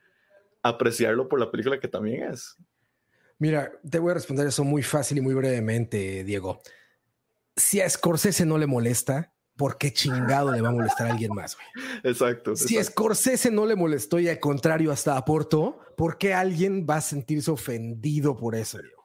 [0.62, 2.56] apreciarlo por la película que también es.
[3.38, 6.60] Mira, te voy a responder eso muy fácil y muy brevemente, Diego.
[7.56, 11.32] Si a Scorsese no le molesta, ¿por qué chingado le va a molestar a alguien
[11.34, 11.56] más?
[12.02, 12.56] Exacto.
[12.56, 16.96] Si a Scorsese no le molestó y al contrario hasta aportó, ¿por qué alguien va
[16.96, 19.03] a sentirse ofendido por eso, Diego?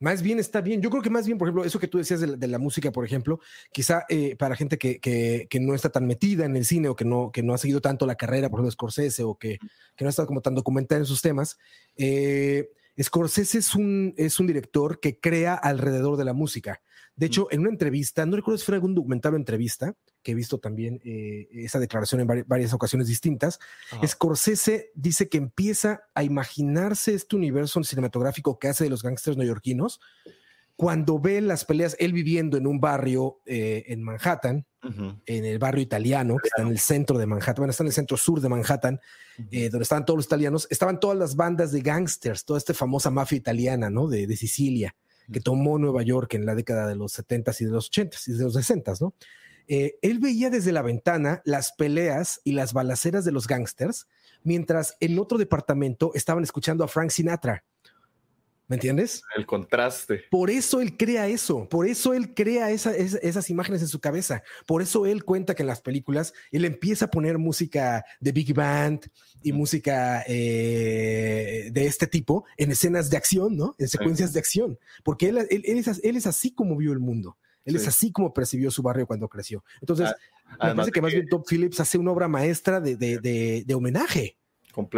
[0.00, 0.80] Más bien está bien.
[0.80, 3.04] Yo creo que más bien, por ejemplo, eso que tú decías de la, música, por
[3.04, 3.38] ejemplo,
[3.70, 7.04] quizá eh, para gente que, que, no está tan metida en el cine o que
[7.04, 9.58] no, que no ha seguido tanto la carrera, por ejemplo, de Scorsese o que,
[9.96, 11.58] que no está como tan documentada en sus temas,
[11.96, 12.70] eh,
[13.02, 16.80] Scorsese es un, es un director que crea alrededor de la música.
[17.16, 20.34] De hecho, en una entrevista, no recuerdo si fue algún documental o entrevista, que he
[20.34, 23.58] visto también eh, esa declaración en varias ocasiones distintas,
[24.06, 30.00] Scorsese dice que empieza a imaginarse este universo cinematográfico que hace de los gángsters neoyorquinos
[30.80, 35.82] cuando ve las peleas, él viviendo en un barrio eh, en Manhattan, en el barrio
[35.82, 38.48] italiano, que está en el centro de Manhattan, bueno, está en el centro sur de
[38.48, 39.00] Manhattan,
[39.50, 43.10] eh, donde estaban todos los italianos, estaban todas las bandas de gángsters, toda esta famosa
[43.10, 44.08] mafia italiana, ¿no?
[44.08, 44.94] De, de Sicilia,
[45.32, 48.32] que tomó Nueva York en la década de los 70s y de los 80s y
[48.32, 49.14] de los 60s, ¿no?
[49.72, 54.08] Eh, él veía desde la ventana las peleas y las balaceras de los gángsters,
[54.42, 57.64] mientras en otro departamento estaban escuchando a Frank Sinatra.
[58.70, 59.24] ¿Me entiendes?
[59.36, 60.26] El contraste.
[60.30, 64.80] Por eso él crea eso, por eso él crea esas imágenes en su cabeza, por
[64.80, 69.10] eso él cuenta que en las películas él empieza a poner música de Big Band
[69.42, 73.74] y música eh, de este tipo en escenas de acción, ¿no?
[73.76, 77.38] En secuencias de acción, porque él, es, así como vio el mundo.
[77.64, 79.64] Él es así como percibió su barrio cuando creció.
[79.80, 80.14] Entonces,
[80.60, 84.36] ah, me parece que, más bien Top Phillips hace una obra maestra de, de homenaje.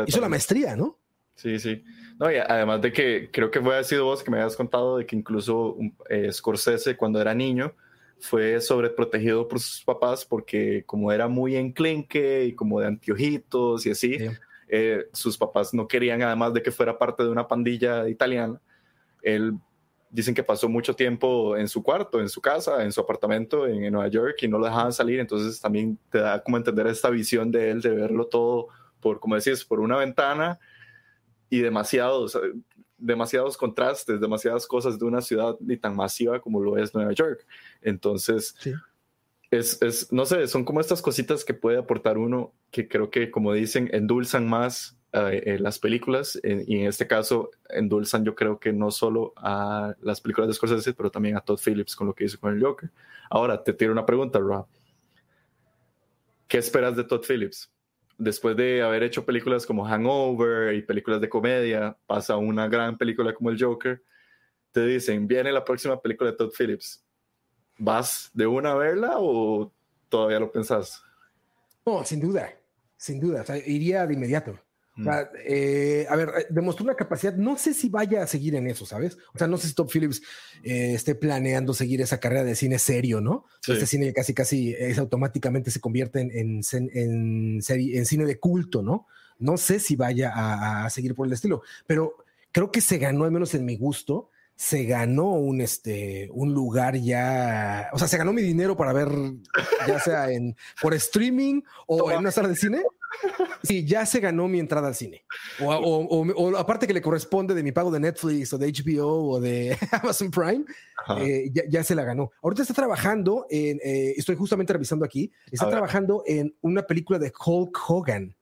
[0.07, 1.02] Hizo la maestría, ¿no?
[1.35, 1.83] Sí, sí.
[2.19, 5.07] No, y además de que creo que fue sido vos que me habías contado de
[5.07, 5.77] que incluso
[6.09, 7.75] eh, Scorsese cuando era niño
[8.21, 13.91] fue sobreprotegido por sus papás porque como era muy enclenque y como de antiojitos y
[13.91, 14.19] así,
[14.69, 18.61] eh, sus papás no querían además de que fuera parte de una pandilla italiana.
[19.23, 19.55] Él
[20.11, 23.83] dicen que pasó mucho tiempo en su cuarto, en su casa, en su apartamento en,
[23.83, 27.11] en Nueva York y no lo dejaban salir, entonces también te da como entender esta
[27.11, 28.69] visión de él de verlo todo
[29.01, 30.61] por, como decís, por una ventana
[31.53, 32.41] y demasiados,
[32.97, 37.45] demasiados contrastes, demasiadas cosas de una ciudad ni tan masiva como lo es Nueva York.
[37.83, 38.57] Entonces,
[39.51, 43.31] es, es, no sé, son como estas cositas que puede aportar uno que creo que,
[43.31, 48.73] como dicen, endulzan más eh, las películas y en este caso endulzan yo creo que
[48.73, 52.25] no solo a las películas de Scorsese, pero también a Todd Phillips con lo que
[52.25, 52.91] hizo con el Joker.
[53.29, 54.67] Ahora, te tiro una pregunta, Rob.
[56.49, 57.71] ¿Qué esperas de Todd Phillips?
[58.19, 63.35] Después de haber hecho películas como Hangover y películas de comedia, pasa una gran película
[63.35, 64.03] como El Joker,
[64.73, 67.05] te dicen, viene la próxima película de Todd Phillips.
[67.79, 69.73] ¿Vas de una a verla o
[70.09, 71.03] todavía lo pensás?
[71.85, 72.53] No, sin duda,
[72.97, 74.59] sin duda, iría de inmediato.
[75.45, 78.85] Eh, a ver, eh, demostró una capacidad, no sé si vaya a seguir en eso,
[78.85, 79.17] ¿sabes?
[79.35, 80.23] O sea, no sé si Top Phillips
[80.63, 83.47] eh, esté planeando seguir esa carrera de cine serio, ¿no?
[83.67, 86.31] Este cine casi, casi es automáticamente se convierte en,
[86.73, 89.07] en, en, cine de culto, ¿no?
[89.39, 90.33] No sé si vaya
[90.85, 92.17] a, seguir por el estilo, pero
[92.53, 96.97] creo que se ganó, al menos en mi gusto, se ganó un, este, un lugar
[96.97, 99.09] ya, o sea, se ganó mi dinero para ver,
[99.89, 102.83] ya sea en, por streaming o en una sala de cine.
[103.63, 105.25] Sí, ya se ganó mi entrada al cine.
[105.61, 109.77] O, aparte que le corresponde de mi pago de Netflix o de HBO o de
[110.03, 110.65] Amazon Prime,
[111.19, 112.31] eh, ya, se la ganó.
[112.43, 117.33] Ahorita está trabajando en, eh, estoy justamente revisando aquí, está trabajando en una película de
[117.45, 118.35] Hulk Hogan.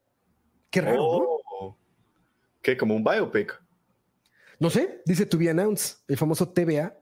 [0.70, 1.76] Qué raro, oh.
[2.62, 2.76] ¿Qué?
[2.76, 3.60] ¿Como un biopic?
[4.58, 6.94] No sé, dice To Be Announced, el famoso TVA,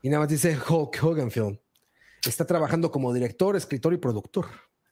[0.00, 1.58] y nada más dice Hulk Hogan Film.
[2.26, 4.46] Está trabajando como director, escritor y productor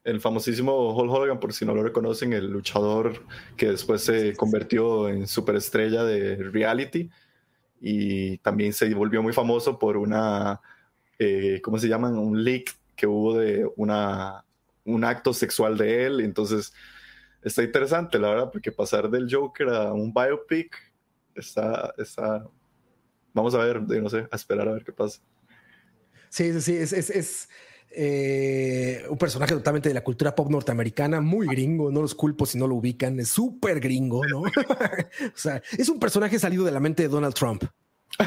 [0.04, 3.24] el famosísimo Hulk Hogan, por si no lo reconocen, el luchador
[3.56, 7.10] que después se convirtió en superestrella de reality
[7.80, 10.60] y también se volvió muy famoso por una,
[11.18, 12.18] eh, ¿cómo se llaman?
[12.18, 14.44] Un leak que hubo de una,
[14.84, 16.20] un acto sexual de él.
[16.20, 16.72] Entonces,
[17.42, 20.76] está interesante, la verdad, porque pasar del Joker a un biopic
[21.34, 22.46] está, está,
[23.32, 25.20] vamos a ver, no sé, a esperar a ver qué pasa.
[26.28, 27.48] Sí, sí, sí, es, es, es
[27.90, 32.58] eh, un personaje totalmente de la cultura pop norteamericana, muy gringo, no los culpo si
[32.58, 34.40] no lo ubican, es súper gringo, ¿no?
[34.42, 37.64] o sea, es un personaje salido de la mente de Donald Trump.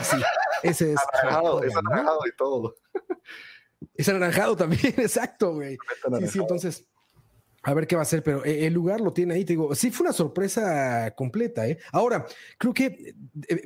[0.01, 0.17] Sí,
[0.63, 0.99] ese es.
[1.13, 2.75] Anaranjado, es anaranjado y todo.
[3.95, 5.77] Es anaranjado también, exacto, güey.
[6.19, 6.87] Sí, sí, entonces,
[7.63, 9.75] a ver qué va a hacer, pero eh, el lugar lo tiene ahí, te digo,
[9.75, 11.79] sí fue una sorpresa completa, ¿eh?
[11.91, 12.25] Ahora,
[12.57, 13.15] creo que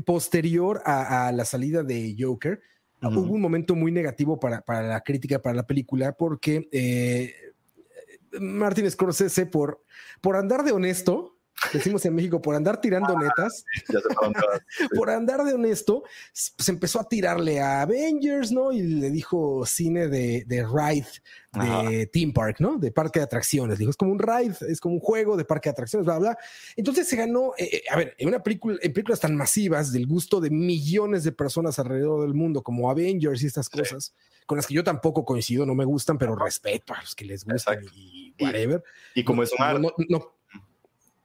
[0.05, 2.61] posterior a, la salida de Joker,
[3.01, 7.33] hubo un momento muy negativo para, para, la crítica, para la película, porque eh,
[8.39, 9.83] Martin Scorsese, por,
[10.21, 11.36] por andar de honesto,
[11.73, 13.65] decimos en México, por andar tirando ah, netas,
[14.95, 18.71] por andar de honesto, se empezó a tirarle a Avengers, ¿no?
[18.71, 21.07] Y le dijo cine de, de ride,
[21.53, 22.77] de Theme Park, ¿no?
[22.77, 23.79] De parque de atracciones.
[23.79, 26.37] Dijo, es como un ride, es como un juego de parque de atracciones, bla, bla.
[26.75, 30.07] Entonces se ganó, eh, eh, a ver, en una película, en películas tan masivas del
[30.07, 34.13] gusto de millones de personas alrededor del mundo, como Avengers y estas cosas,
[34.45, 37.43] con las que yo tampoco coincido, no me gustan, pero respeto a los que les
[37.43, 38.83] gustan y whatever.
[39.15, 40.36] Y, como es un no, no,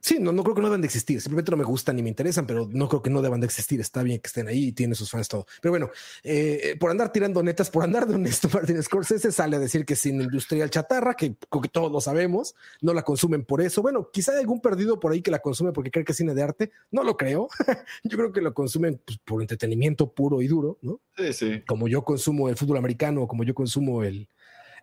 [0.03, 1.21] Sí, no, no creo que no deban de existir.
[1.21, 3.81] Simplemente no me gustan ni me interesan, pero no creo que no deban de existir.
[3.81, 5.47] Está bien que estén ahí y tiene sus fans todo.
[5.61, 5.91] Pero bueno,
[6.25, 9.95] eh, por andar tirando netas, por andar de honesto, Martin Scorsese sale a decir que
[9.95, 13.81] sin industrial chatarra, que, que todos lo sabemos, no la consumen por eso.
[13.81, 16.35] Bueno, quizá hay algún perdido por ahí que la consume porque cree que es cine
[16.35, 16.73] de arte.
[16.91, 17.49] No lo creo.
[18.03, 20.99] yo creo que lo consumen pues, por entretenimiento puro y duro, ¿no?
[21.17, 21.63] Sí, sí.
[21.65, 24.27] Como yo consumo el fútbol americano, como yo consumo el,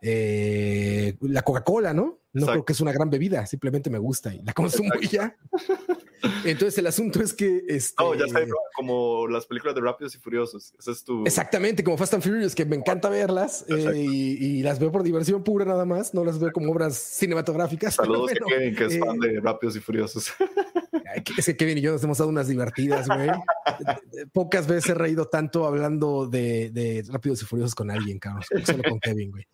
[0.02, 2.20] eh, la Coca-Cola, ¿no?
[2.32, 5.36] No creo que es una gran bebida, simplemente me gusta y la consumo ya.
[6.45, 7.64] Entonces el asunto es que...
[7.68, 10.74] Este, no, ya sé, como las películas de Rápidos y Furiosos.
[10.86, 11.24] es tu...
[11.26, 15.43] Exactamente, como Fast and Furious, que me encanta verlas eh, y, las veo por diversión
[15.43, 17.95] pura nada más, no las veo como obras cinematográficas.
[17.95, 20.32] Saludos a Kevin, que es fan eh, de Rápidos y Furiosos.
[21.38, 23.30] Es que Kevin y yo nos hemos dado unas divertidas, güey.
[24.34, 28.43] Pocas veces he reído tanto hablando de, de Rápidos y Furiosos con alguien, cabrón.
[28.66, 29.47] Solo con Kevin, güey.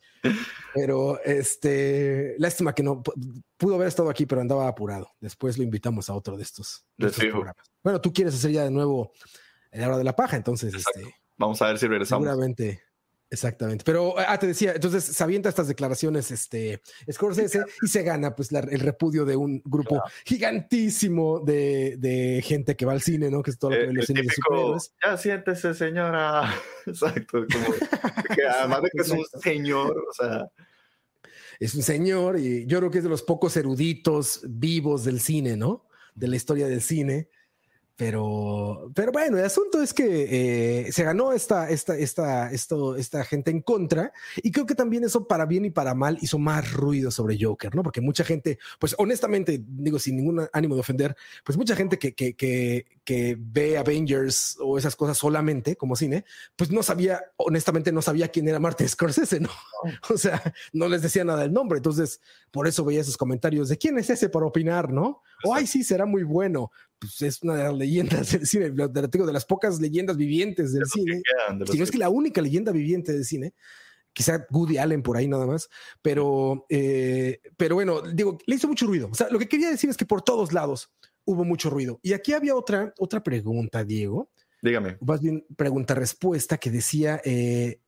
[0.74, 3.04] Pero este, lástima que no
[3.58, 5.10] pudo haber estado aquí, pero andaba apurado.
[5.20, 7.72] Después lo invitamos a otro de estos, programas.
[7.84, 9.12] Bueno, tú quieres hacer ya de nuevo
[9.72, 12.26] la hora de la paja, entonces este, vamos a ver si regresamos.
[12.26, 12.85] Seguramente
[13.36, 13.84] Exactamente.
[13.84, 16.82] Pero, ah, te decía, entonces se avienta estas declaraciones, este,
[17.12, 22.86] Scorsese, y se gana, pues, el repudio de un grupo gigantísimo de, de, gente que
[22.86, 23.44] va al cine, ¿no?
[23.44, 26.50] Que es todo lo que ve los cines de Ya siéntese, señora.
[26.86, 27.46] Exacto.
[27.52, 27.66] Como
[28.34, 30.48] que además de que es un señor, o sea.
[31.60, 35.58] Es un señor y yo creo que es de los pocos eruditos vivos del cine,
[35.58, 35.90] ¿no?
[36.14, 37.28] De la historia del cine.
[37.98, 43.24] Pero, pero bueno, el asunto es que eh, se ganó esta, esta, esta, esto, esta
[43.24, 44.12] gente en contra
[44.44, 47.74] y creo que también eso para bien y para mal hizo más ruido sobre Joker,
[47.74, 47.84] ¿no?
[47.84, 51.16] Porque mucha gente, pues honestamente, digo sin ningún ánimo de ofender,
[51.46, 56.26] pues mucha gente que, que, que, que ve Avengers o esas cosas solamente como cine,
[56.58, 59.50] pues no sabía, honestamente no sabía quién era Martin Scorsese, ¿no?
[60.10, 60.42] O sea,
[60.74, 62.20] no les decía nada del nombre, entonces
[62.52, 65.22] por eso veía esos comentarios de quién es ese para opinar, ¿no?
[65.44, 66.72] O ay, sí, será muy bueno.
[67.06, 70.86] Pues es una de las leyendas del cine, de, de las pocas leyendas vivientes del
[70.86, 71.22] cine.
[71.72, 73.54] Si no es que la única leyenda viviente del cine
[74.16, 75.70] quizá Woody Allen por ahí nada más,
[76.02, 79.10] pero, eh, pero bueno, digo, le hizo mucho ruido.
[79.12, 80.90] O sea, lo que quería decir es que por todos lados
[81.26, 82.00] hubo mucho ruido.
[82.02, 84.32] Y aquí había otra, otra pregunta, Diego.
[84.62, 84.98] Dígame.
[85.02, 87.82] Más bien pregunta-respuesta que decía eh,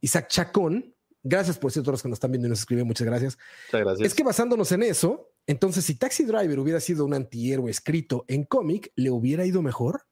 [0.00, 0.94] Isaac Chacón.
[1.24, 3.36] Gracias por cierto, todos los que nos están viendo y nos escriben, muchas gracias.
[3.66, 4.06] Muchas gracias.
[4.06, 8.44] Es que basándonos en eso, entonces si Taxi Driver hubiera sido un antihéroe escrito en
[8.44, 10.06] cómic, ¿le hubiera ido mejor?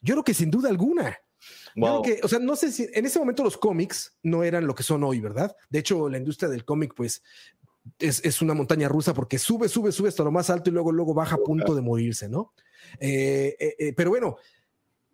[0.00, 1.16] Yo creo que sin duda alguna.
[1.76, 2.02] Wow.
[2.02, 4.82] que, o sea, no sé si en ese momento los cómics no eran lo que
[4.82, 5.54] son hoy, ¿verdad?
[5.68, 7.22] De hecho, la industria del cómic, pues,
[7.98, 11.14] es, una montaña rusa porque sube, sube, sube hasta lo más alto y luego, luego
[11.14, 12.52] baja a punto de morirse, ¿no?
[12.98, 14.36] Eh, eh, eh, pero bueno,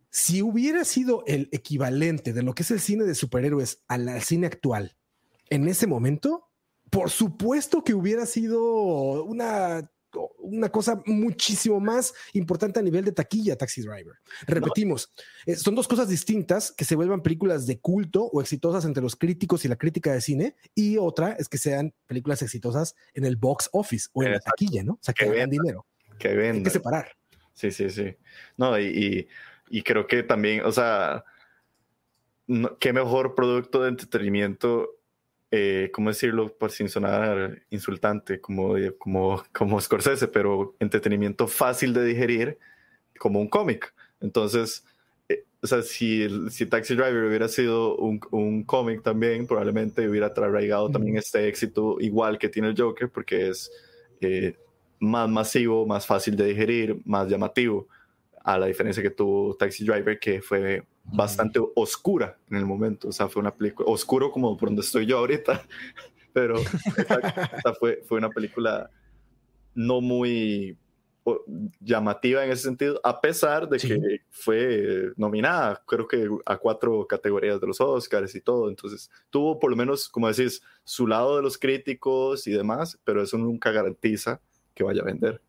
[0.09, 4.47] si hubiera sido el equivalente de lo que es el cine de superhéroes al cine
[4.47, 4.97] actual
[5.49, 6.50] en ese momento,
[6.91, 9.91] por supuesto que hubiera sido una
[10.39, 14.17] una cosa muchísimo más importante a nivel de taquilla, Taxi Driver.
[14.47, 15.13] Repetimos,
[15.47, 19.17] eh, son dos cosas distintas que se vuelvan películas de culto o exitosas entre los
[19.17, 23.37] críticos y la crítica de cine, y otra es que sean películas exitosas en el
[23.37, 24.95] box office o en la taquilla, ¿no?
[24.95, 25.87] O sea, que, que dinero.
[26.19, 27.17] Que Hay que separar.
[27.55, 28.17] Sí, sí, sí.
[28.57, 29.29] No, y,
[29.69, 31.25] y, creo que también, o sea,
[32.79, 35.00] qué mejor producto de entretenimiento
[35.51, 36.57] eh, ¿cómo decirlo?
[36.57, 42.59] Por sin sonar insultante, como, como, como Scorsese, pero entretenimiento fácil de digerir
[43.19, 43.93] como un cómic.
[44.21, 44.85] Entonces,
[45.29, 50.29] eh, o sea, si, si Taxi Driver hubiera sido un, un cómic también, probablemente hubiera
[50.29, 53.71] arraigado también este éxito igual que tiene el Joker, porque es
[54.21, 54.57] eh,
[55.01, 57.89] más masivo, más fácil de digerir, más llamativo,
[58.45, 63.09] a la diferencia que tuvo Taxi Driver, que fue bastante oscura en el momento.
[63.09, 65.67] O sea, fue una película oscuro como por donde estoy yo ahorita,
[66.33, 66.57] pero
[67.79, 68.91] fue, fue una película
[69.75, 70.77] no muy
[71.81, 77.61] llamativa en ese sentido, a pesar de que fue nominada, creo que a cuatro categorías
[77.61, 78.69] de los Oscars y todo.
[78.69, 83.23] Entonces, tuvo por lo menos, como decís, su lado de los críticos y demás, pero
[83.23, 84.41] eso nunca garantiza
[84.75, 85.43] que vaya a vender.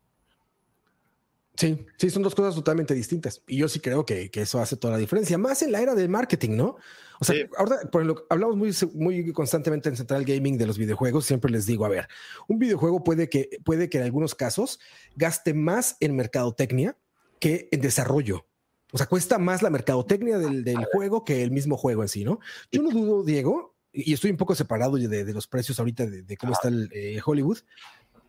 [1.54, 3.42] Sí, sí, son dos cosas totalmente distintas.
[3.46, 5.94] Y yo sí creo que, que, eso hace toda la diferencia, más en la era
[5.94, 6.76] del marketing, ¿no?
[7.20, 11.26] O sea, ahora por lo, hablamos muy, muy constantemente en Central Gaming de los videojuegos.
[11.26, 12.08] Siempre les digo, a ver,
[12.48, 14.80] un videojuego puede que, puede que en algunos casos
[15.14, 16.96] gaste más en mercadotecnia
[17.38, 18.46] que en desarrollo.
[18.92, 22.24] O sea, cuesta más la mercadotecnia del, del juego que el mismo juego en sí,
[22.24, 22.40] ¿no?
[22.70, 26.36] Yo no dudo, Diego, y estoy un poco separado de, de los precios ahorita de,
[26.36, 27.58] cómo está el eh, Hollywood,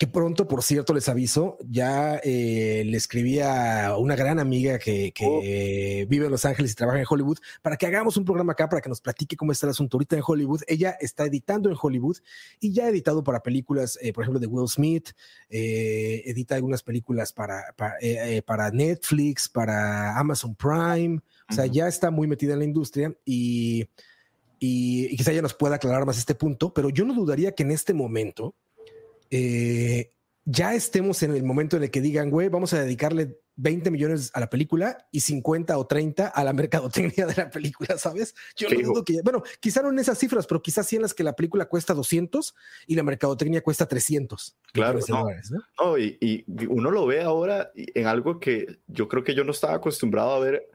[0.03, 5.13] que pronto, por cierto, les aviso, ya eh, le escribí a una gran amiga que,
[5.21, 5.39] oh.
[6.09, 8.81] vive en Los Ángeles y trabaja en Hollywood para que hagamos un programa acá para
[8.81, 10.59] que nos platique cómo está el asunto ahorita en Hollywood.
[10.67, 12.17] Ella está editando en Hollywood
[12.59, 15.11] y ya ha editado para películas, eh, por ejemplo, de Will Smith,
[15.49, 17.73] eh, edita algunas películas para,
[18.45, 21.21] para, Netflix, para Amazon Prime.
[21.49, 23.87] O sea, ya está muy metida en la industria y,
[24.59, 27.63] y, y quizá ella nos pueda aclarar más este punto, pero yo no dudaría que
[27.63, 28.53] en este momento
[29.35, 30.11] eh,
[30.45, 34.29] ya estemos en el momento en el que digan, güey, vamos a dedicarle 20 millones
[34.35, 38.35] a la película y 50 o 30 a la mercadotecnia de la película, ¿sabes?
[38.55, 41.15] Yo no dudo que, bueno, quizá no en esas cifras, pero quizás sí en las
[41.15, 42.53] que la película cuesta 200
[42.85, 44.55] y la mercadotecnia cuesta 300.
[44.71, 44.99] Claro,
[45.79, 49.51] no, y, y, uno lo ve ahora en algo que yo creo que yo no
[49.51, 50.69] estaba acostumbrado a ver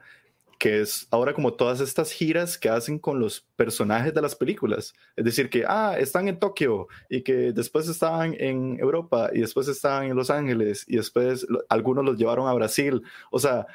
[0.59, 4.93] que es ahora como todas estas giras que hacen con los personajes de las películas.
[5.15, 9.69] Es decir, que, ah, están en Tokio y que después estaban en Europa y después
[9.69, 13.01] estaban en Los Ángeles y después algunos los llevaron a Brasil.
[13.31, 13.65] O sea,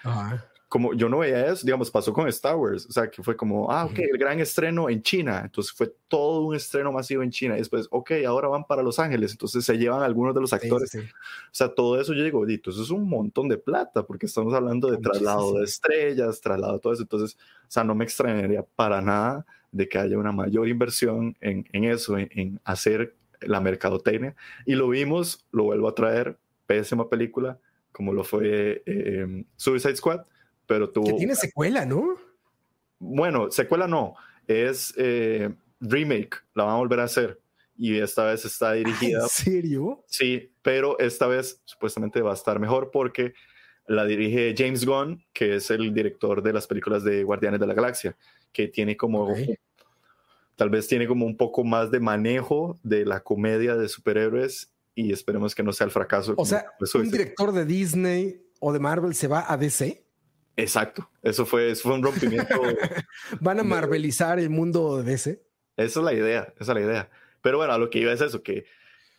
[0.75, 3.71] como yo no veía eso, digamos, pasó con Star Wars, o sea, que fue como,
[3.71, 7.55] ah, ok, el gran estreno en China, entonces fue todo un estreno masivo en China,
[7.55, 10.93] y después, ok, ahora van para Los Ángeles, entonces se llevan algunos de los actores,
[10.97, 10.99] o
[11.53, 14.97] sea, todo eso yo digo, eso es un montón de plata, porque estamos hablando de
[14.99, 19.47] traslado de estrellas, traslado de todo eso, entonces, o sea, no me extrañaría para nada
[19.71, 24.35] de que haya una mayor inversión en, en eso, en, hacer la mercadotecnia,
[24.67, 27.61] y lo vimos, lo vuelvo a traer, pésima película,
[27.93, 30.23] como lo fue eh, Suicide Squad,
[30.67, 31.07] pero tuvo...
[31.07, 32.17] Que tiene secuela, ¿no?
[32.99, 34.15] Bueno, secuela no,
[34.47, 37.41] es eh, remake, la van a volver a hacer
[37.77, 39.23] y esta vez está dirigida...
[39.23, 40.05] ¿En serio?
[40.07, 43.35] Sí, pero esta vez supuestamente va a estar mejor porque
[43.87, 47.75] la dirige James Gunn, que es el director de las películas de Guardianes de la
[47.75, 48.17] Galaxia,
[48.53, 49.35] que tiene como...
[50.57, 55.13] Tal vez tiene como un poco más de manejo de la comedia de superhéroes y
[55.13, 56.35] esperemos que no sea el fracaso.
[56.37, 60.04] O sea, un director de Disney o de Marvel se va a DC.
[60.57, 62.55] Exacto, eso fue, fue un rompimiento.
[63.41, 65.43] ¿Van a marvelizar el mundo de ese?
[65.77, 67.11] Esa es la idea, esa es la idea.
[67.43, 68.65] Pero bueno, a lo que iba es eso, que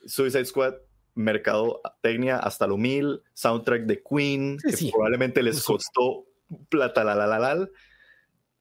[0.06, 0.76] Suicide Squad,
[1.14, 6.26] mercado técnica hasta lo mil, soundtrack de Queen, que probablemente les costó
[6.70, 7.70] plata la la la la,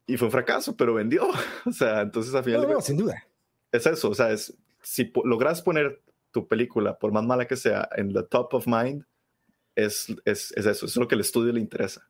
[0.07, 1.29] y fue un fracaso, pero vendió.
[1.67, 2.69] o sea, entonces al final...
[2.69, 3.25] No, sin duda.
[3.73, 7.89] Es eso, o sea, es, si logras poner tu película, por más mala que sea,
[7.97, 9.05] en the top of mind,
[9.75, 12.09] es, es, es eso, es lo que el estudio le interesa.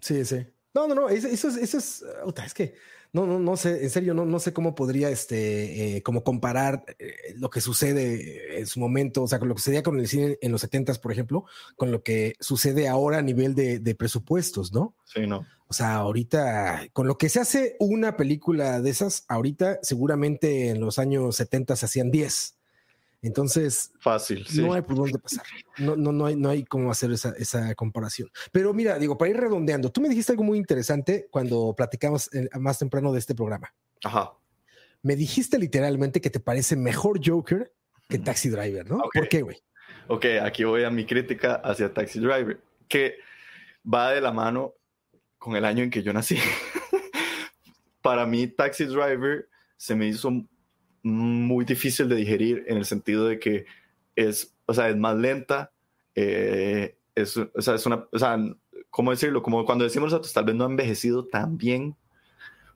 [0.00, 0.46] Sí, sí.
[0.74, 2.04] No, no, no, eso, eso, es,
[2.44, 2.74] es que
[3.12, 6.84] no, no, no sé, en serio, no, no sé cómo podría, este, eh, como comparar
[6.98, 10.06] eh, lo que sucede en su momento, o sea, con lo que sucedía con el
[10.06, 11.44] cine en los 70 por ejemplo,
[11.76, 14.94] con lo que sucede ahora a nivel de, de, presupuestos, ¿no?
[15.04, 15.46] Sí, no.
[15.68, 20.80] O sea, ahorita, con lo que se hace una película de esas, ahorita seguramente en
[20.80, 22.57] los años 70 se hacían 10.
[23.20, 24.46] Entonces, fácil.
[24.54, 25.44] No hay por dónde pasar.
[25.78, 28.30] No, no, no, hay, no hay cómo hacer esa, esa, comparación.
[28.52, 32.48] Pero mira, digo, para ir redondeando, tú me dijiste algo muy interesante cuando platicamos eh,
[32.60, 33.74] más temprano de este programa.
[34.04, 34.32] Ajá.
[35.02, 37.72] Me dijiste literalmente que te parece mejor Joker
[38.08, 39.02] que Taxi Driver, ¿no?
[39.12, 39.56] ¿Por qué, güey?
[40.06, 43.16] Ok, aquí voy a mi crítica hacia Taxi Driver, que
[43.82, 44.74] va de la mano
[45.38, 46.38] con el año en que yo nací.
[48.02, 50.30] para mí, Taxi Driver se me hizo
[51.02, 53.66] muy difícil de digerir en el sentido de que
[54.16, 55.72] es, o sea, es más lenta,
[56.14, 58.38] eh, es, o sea, es una, o sea,
[58.90, 59.42] ¿cómo decirlo?
[59.42, 61.96] Como cuando decimos nosotros, tal vez no ha envejecido tan bien,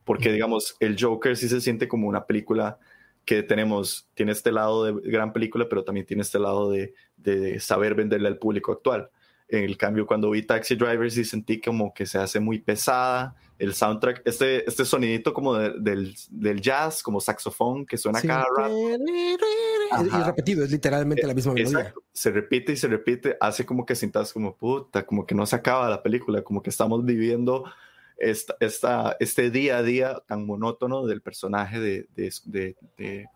[0.05, 2.79] porque digamos, el Joker sí se siente como una película
[3.25, 7.61] que tenemos, tiene este lado de gran película, pero también tiene este lado de, de
[7.61, 9.11] saber venderle al público actual.
[9.53, 13.37] En el cambio, cuando vi Taxi Drivers sí sentí como que se hace muy pesada.
[13.59, 18.75] El soundtrack, este, este sonidito como del, del, jazz, como saxofón que suena cada rato.
[18.75, 21.93] Y repetido, es literalmente la misma melodía.
[22.15, 25.55] Se repite y se repite, hace como que sientas como puta, como que no se
[25.55, 27.71] acaba la película, como que estamos viviendo
[28.17, 33.27] esta, esta, este día a día tan monótono del personaje de, de, de,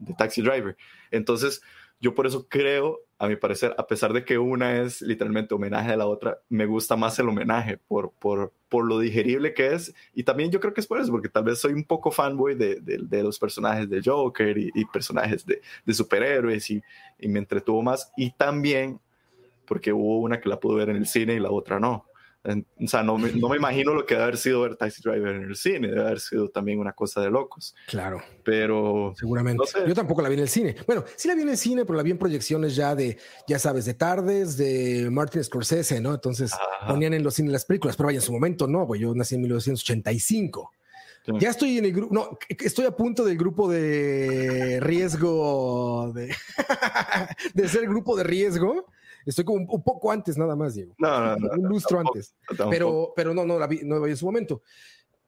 [0.00, 0.76] de Taxi Driver.
[1.12, 1.62] Entonces,
[2.00, 5.92] yo por eso creo, a mi parecer, a pesar de que una es literalmente homenaje
[5.92, 9.94] a la otra, me gusta más el homenaje por, por, por lo digerible que es.
[10.14, 12.54] Y también yo creo que es por eso, porque tal vez soy un poco fanboy
[12.54, 16.82] de, de, los personajes de Joker y, personajes de, de superhéroes y,
[17.20, 18.10] me entretuvo más.
[18.16, 18.98] Y también
[19.66, 22.06] porque hubo una que la pude ver en el cine y la otra no.
[22.42, 25.34] O sea, no me, no me imagino lo que debe haber sido ver Taxi Driver
[25.34, 27.74] en el cine, debe haber sido también una cosa de locos.
[27.86, 28.22] Claro.
[28.42, 29.12] Pero.
[29.14, 29.62] Seguramente.
[29.86, 30.74] Yo tampoco la vi en el cine.
[30.86, 33.58] Bueno, sí la vi en el cine, pero la vi en proyecciones ya de, ya
[33.58, 36.14] sabes, de tardes, de Martin Scorsese, ¿no?
[36.14, 36.52] Entonces
[36.86, 39.34] ponían en los cines las películas, pero vaya, en su momento no, pues yo nací
[39.34, 40.72] en 1985.
[41.38, 46.34] Ya estoy en el grupo, no, estoy a punto del grupo de riesgo, de,
[47.54, 48.86] de ser grupo de riesgo
[49.30, 50.92] Estoy como un, poco antes nada más, Diego.
[50.98, 52.34] No, no, Un lustro antes.
[52.68, 54.62] pero, pero no, no la vi, no vi en su momento.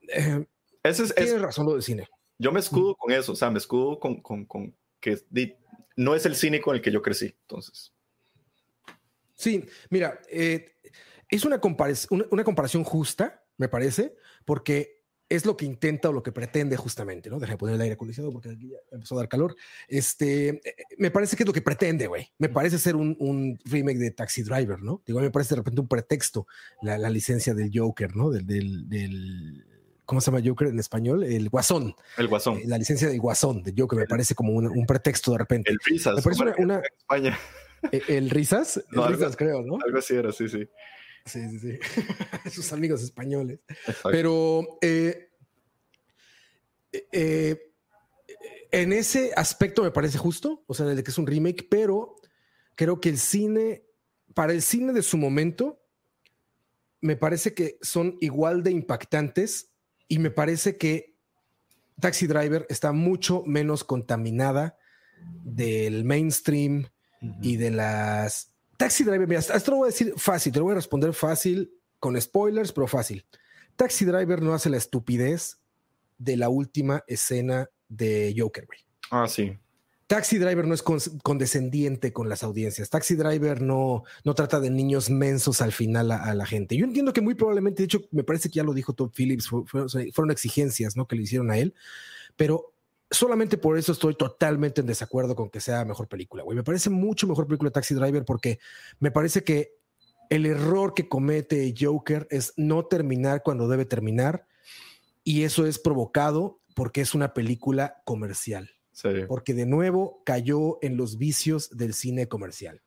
[0.08, 0.44] Eh,
[0.82, 2.08] es, Tienes razón lo del cine.
[2.36, 5.22] Yo me escudo con eso, o sea, me escudo con, con, con que
[5.94, 7.92] no es el cine con el que yo crecí, entonces.
[9.34, 10.74] Sí, mira, eh,
[11.28, 11.60] es una,
[12.10, 15.01] una, una comparación justa, me parece, porque
[15.36, 17.38] es lo que intenta o lo que pretende justamente, ¿no?
[17.38, 19.56] Deja de poner el aire acondicionado porque aquí ya empezó a dar calor.
[19.88, 22.30] Este, eh, me parece que es lo que pretende, güey.
[22.38, 25.02] Me parece ser un, un, remake de Taxi Driver, ¿no?
[25.06, 26.46] Digo, me parece de repente un pretexto
[26.82, 28.30] la, la licencia del Joker, ¿no?
[28.30, 29.64] Del, del, del,
[30.04, 31.24] ¿cómo se llama Joker en español?
[31.24, 31.94] El Guasón.
[32.18, 32.58] El Guasón.
[32.58, 35.70] Eh, la licencia del Guasón de Joker me parece como un, un pretexto de repente.
[35.70, 36.16] El Risas.
[36.16, 37.38] Me parece una, España.
[37.90, 38.84] ¿El, el Risas?
[38.90, 39.78] No, el Risas, creo, ¿no?
[39.82, 40.68] Algo así era, sí, sí.
[41.24, 41.78] Sí, sí, sí.
[42.50, 43.60] Sus amigos españoles.
[44.10, 45.30] Pero eh,
[47.12, 47.72] eh,
[48.70, 52.16] en ese aspecto me parece justo, o sea, de que es un remake, pero
[52.74, 53.84] creo que el cine,
[54.34, 55.82] para el cine de su momento,
[57.00, 59.72] me parece que son igual de impactantes
[60.08, 61.16] y me parece que
[62.00, 64.78] Taxi Driver está mucho menos contaminada
[65.44, 66.88] del mainstream
[67.40, 68.51] y de las
[68.82, 71.72] Taxi Driver, mira, esto lo voy a decir fácil, te lo voy a responder fácil,
[72.00, 73.24] con spoilers, pero fácil.
[73.76, 75.60] Taxi Driver no hace la estupidez
[76.18, 78.80] de la última escena de Joker, güey.
[79.12, 79.56] Ah, sí.
[80.08, 82.90] Taxi Driver no es condescendiente con las audiencias.
[82.90, 86.76] Taxi Driver no, no trata de niños mensos al final a, la gente.
[86.76, 89.48] Yo entiendo que muy probablemente, de hecho, me parece que ya lo dijo Tom Phillips,
[89.48, 91.06] fueron exigencias ¿no?
[91.06, 91.72] que le hicieron a él,
[92.34, 92.71] pero
[93.12, 96.56] solamente por eso estoy totalmente en desacuerdo con que sea mejor película, güey.
[96.56, 98.58] Me parece mucho mejor película Taxi Driver porque
[98.98, 99.76] me parece que
[100.30, 104.46] el error que comete Joker es no terminar cuando debe terminar
[105.24, 108.70] y eso es provocado porque es una película comercial.
[109.26, 112.82] Porque de nuevo cayó en los vicios del cine comercial,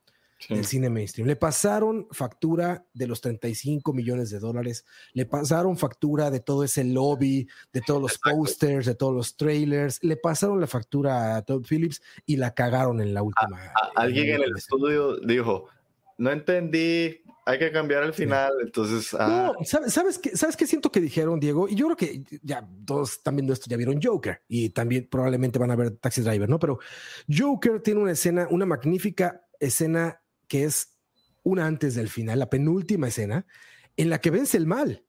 [0.50, 1.28] del cine mainstream.
[1.28, 6.84] Le pasaron factura de los 35 millones de dólares, le pasaron factura de todo ese
[6.84, 11.66] lobby, de todos los posters, de todos los trailers, le pasaron la factura a Todd
[11.68, 13.72] Phillips y la cagaron en la última.
[13.96, 15.68] alguien en el estudio dijo,
[16.18, 19.16] no entendí hay que cambiar el final, entonces...
[19.20, 19.54] Ah.
[19.56, 21.70] No, ¿sabes, qué, ¿sabes qué siento que dijeron, Diego?
[21.70, 25.60] Y yo creo que ya todos están viendo esto, ya vieron Joker y también probablemente
[25.60, 26.58] van a ver Taxi Driver, ¿no?
[26.58, 26.80] Pero
[27.30, 30.96] Joker tiene una escena, una magnífica escena que es
[31.44, 33.46] una antes del final, la penúltima escena,
[33.98, 35.06] en la que vence el mal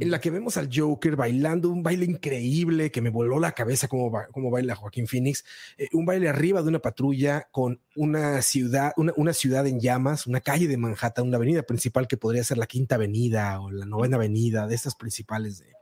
[0.00, 3.88] en la que vemos al Joker bailando un baile increíble que me voló la cabeza
[3.88, 5.44] como, baila Joaquín Phoenix,
[5.76, 10.40] eh, un baile arriba de una patrulla con una ciudad, una, ciudad en llamas, una
[10.40, 14.16] calle de Manhattan, una avenida principal que podría ser la Quinta Avenida o la Novena
[14.16, 15.72] Avenida, de estas principales de,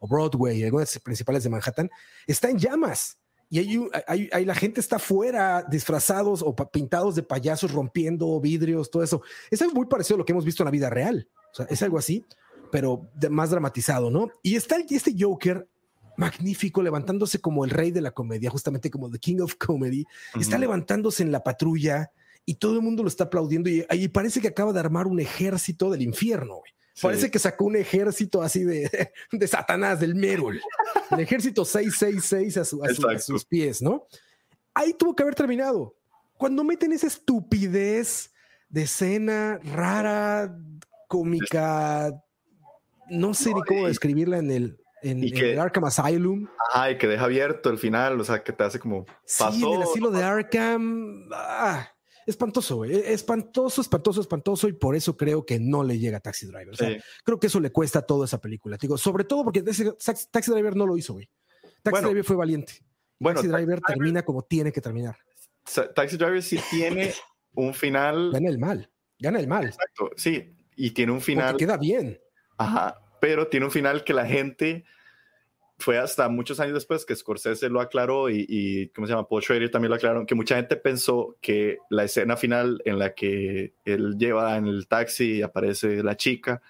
[0.00, 1.90] o Broadway, algunas principales de Manhattan,
[2.26, 3.18] está en llamas.
[3.48, 9.02] Y hay, hay, la gente está fuera disfrazados o pintados de payasos rompiendo vidrios, todo
[9.02, 9.22] eso.
[9.50, 11.28] Es algo muy parecido a lo que hemos visto en la vida real.
[11.52, 12.24] O sea, es algo así
[12.70, 14.30] pero más dramatizado, ¿no?
[14.42, 15.68] Y está este Joker
[16.16, 20.04] magnífico, levantándose como el rey de la comedia, justamente como The King of Comedy.
[20.38, 22.10] Está levantándose en la patrulla
[22.44, 25.20] y todo el mundo lo está aplaudiendo y, ahí parece que acaba de armar un
[25.20, 26.62] ejército del infierno.
[27.00, 30.60] Parece que sacó un ejército así de, de Satanás, del Merol.
[31.10, 32.60] El ejército 666 a,
[33.10, 34.06] a, sus pies, ¿no?
[34.74, 35.94] Ahí tuvo que haber terminado.
[36.36, 38.32] Cuando meten esa estupidez
[38.68, 40.54] de escena rara,
[41.08, 42.12] cómica,
[43.08, 46.48] no sé ni cómo describirla en el, en, el Arkham Asylum.
[46.70, 49.06] Ajá, y que deja abierto el final, o sea, que te hace como
[49.38, 49.52] pasó.
[49.52, 51.28] Sí, en el asilo de Arkham.
[51.32, 51.90] Ah,
[52.26, 52.92] espantoso, güey.
[52.94, 54.68] Espantoso, espantoso, espantoso.
[54.68, 56.70] Y por eso creo que no le llega a Taxi Driver.
[56.70, 58.76] O sea, creo que eso le cuesta toda esa película.
[58.76, 61.28] Digo, sobre todo porque Taxi Driver no lo hizo, güey.
[61.82, 62.74] Taxi Driver fue valiente.
[63.18, 65.16] Bueno, Taxi Driver termina como tiene que terminar.
[65.94, 67.14] Taxi Driver sí tiene
[67.54, 68.32] un final.
[68.32, 68.90] Gana el mal.
[69.18, 69.64] Gana el mal.
[69.64, 70.54] Exacto, sí.
[70.76, 71.52] Y tiene un final.
[71.52, 72.20] Porque queda bien.
[72.58, 73.00] Ajá.
[73.20, 74.84] Pero tiene un final que la gente
[75.78, 79.28] fue hasta muchos años después que Scorsese lo aclaró y, y ¿cómo se llama?
[79.28, 83.14] Paul Schrader también lo aclararon, que mucha gente pensó que la escena final en la
[83.14, 86.62] que él lleva en el taxi y aparece la chica,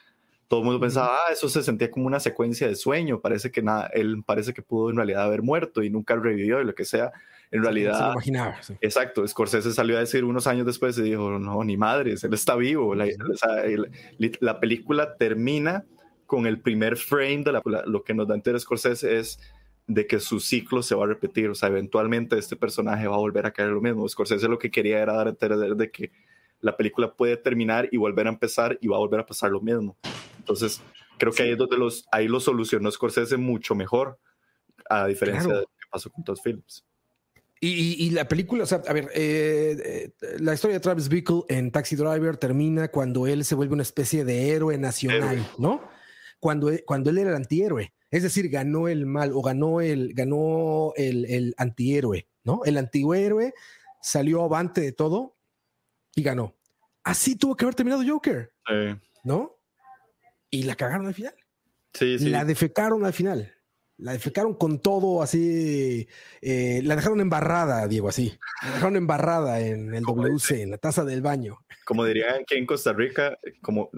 [0.49, 3.63] todo el mundo pensaba, ah, eso se sentía como una secuencia de sueño, parece que
[3.63, 6.85] nada, él parece que pudo en realidad haber muerto y nunca revivió y lo que
[6.85, 7.13] sea.
[7.53, 11.77] En realidad, imaginaba, exacto, Scorsese salió a decir unos años después y dijo, no, ni
[11.77, 12.97] madres, él está vivo.
[12.97, 13.07] La,
[14.41, 15.85] la película termina
[16.27, 19.41] con el primer frame de la, lo que nos da entender Scorsese es
[19.87, 23.19] de que su ciclo se va a repetir, o sea, eventualmente este personaje va a
[23.19, 24.09] volver a caer lo mismo.
[24.09, 26.11] Scorsese lo que quería era dar a entender de que
[26.61, 29.61] la película puede terminar y volver a empezar y va a volver a pasar lo
[29.61, 29.97] mismo.
[30.39, 30.83] Entonces,
[31.19, 34.19] creo que ahí es donde los, ahí lo solucionó Scorsese mucho mejor,
[34.91, 36.85] a diferencia de lo que pasó con Todd Phillips.
[37.59, 41.73] Y, la película, o sea, a ver, eh, eh, la historia de Travis Bickle en
[41.73, 45.81] Taxi Driver termina cuando él se vuelve una especie de héroe nacional, ¿no?
[46.47, 47.93] Cuando, e, cuando él era el antihéroe.
[48.09, 52.61] Es decir, ganó el mal o ganó el, ganó el, el antihéroe, ¿no?
[52.65, 53.53] El antihéroe
[54.01, 55.37] salió avante de todo
[56.15, 56.55] y ganó.
[57.03, 58.53] Así tuvo que haber terminado Joker,
[59.25, 59.59] ¿no?
[60.49, 61.35] Y la cagaron al final.
[61.93, 62.29] Sí, sí.
[62.29, 63.53] La defecaron al final.
[63.99, 66.07] La defecaron con todo así.
[66.43, 68.39] Eh, la dejaron embarrada, Diego, así.
[68.63, 71.59] La dejaron embarrada en el WC, en la taza del baño.
[71.87, 73.91] Como dirían aquí en Costa Rica, como,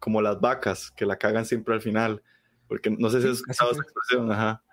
[0.00, 2.22] como las vacas, que la cagan siempre al final.
[2.66, 4.63] Porque no sé si has escuchado esa expresión, ajá.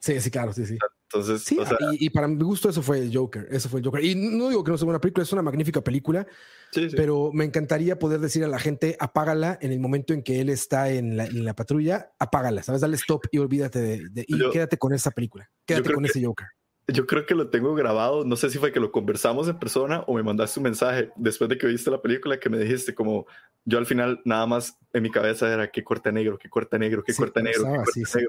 [0.00, 0.78] Sí, sí, claro, sí, sí.
[1.12, 1.58] Entonces, sí,
[1.98, 4.02] y, para mi gusto eso fue el Joker, eso fue el Joker.
[4.02, 6.26] Y no digo que no sea una película, es una magnífica película,
[6.70, 6.96] sí, sí.
[6.96, 10.48] pero me encantaría poder decir a la gente, apágala en el momento en que él
[10.48, 12.80] está en la, en la patrulla, apágala, ¿sabes?
[12.80, 16.46] Dale stop y olvídate de, y quédate con esa película, quédate con ese Joker.
[16.92, 20.00] Yo creo que lo tengo grabado, no sé si fue que lo conversamos en persona
[20.06, 23.26] o me mandaste un mensaje después de que viste la película que me dijiste como
[23.64, 27.04] yo al final nada más en mi cabeza era qué corte negro, qué corte negro,
[27.04, 27.82] qué corte negro, negro,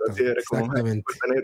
[0.09, 0.73] así era como,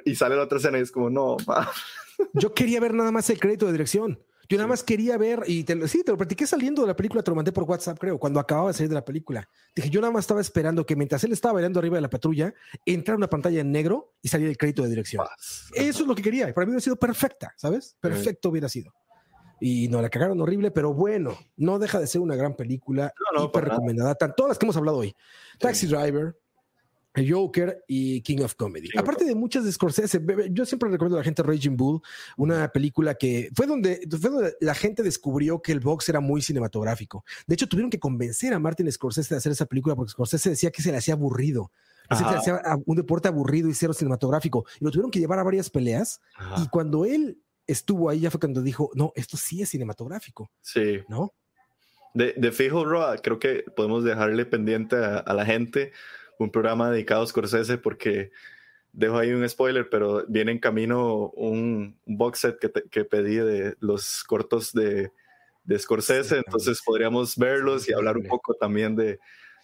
[0.05, 1.37] y sale la otra escena y es como no.
[2.33, 4.19] Yo quería ver nada más el crédito de dirección.
[4.49, 7.21] Yo nada más quería ver, y te, sí, te lo platiqué saliendo de la película,
[7.21, 9.49] te lo mandé por WhatsApp, creo, cuando acababa de salir de la película.
[9.75, 12.53] Dije, yo nada más estaba esperando que mientras él estaba bailando arriba de la patrulla,
[12.85, 15.25] entrara una pantalla en negro y saliera el crédito de dirección.
[15.73, 16.53] Eso es lo que quería.
[16.53, 17.97] Para mí hubiera sido perfecta, ¿sabes?
[17.99, 18.93] Perfecto hubiera sido.
[19.59, 23.39] Y no la cagaron horrible, pero bueno, no deja de ser una gran película, no,
[23.41, 24.15] no, hiper recomendada.
[24.15, 25.15] Todas las que hemos hablado hoy.
[25.59, 26.37] Taxi Driver,
[27.27, 28.89] Joker y King of Comedy.
[28.97, 32.01] Aparte de muchas de Scorsese, yo siempre recomiendo a la gente Raging Bull,
[32.35, 36.41] una película que fue donde, fue donde la gente descubrió que el box era muy
[36.41, 37.23] cinematográfico.
[37.45, 40.71] De hecho, tuvieron que convencer a Martin Scorsese de hacer esa película porque Scorsese decía
[40.71, 41.71] que se le hacía aburrido.
[42.09, 44.65] Se le hacía un deporte aburrido y cero cinematográfico.
[44.79, 46.21] Y lo tuvieron que llevar a varias peleas.
[46.63, 50.49] Y cuando él estuvo ahí, ya fue cuando dijo, no, esto sí es cinematográfico.
[50.61, 51.01] Sí.
[51.09, 51.33] ¿No?
[52.13, 55.91] De, de fijo, Roa, creo que podemos dejarle pendiente a la gente
[56.39, 58.31] un programa dedicado a Scorsese porque
[58.93, 63.75] dejo ahí un spoiler, pero viene en camino un, box set que, que, pedí de
[63.79, 65.11] los cortos de,
[65.63, 69.19] de Scorsese, entonces podríamos verlos y hablar un poco también de,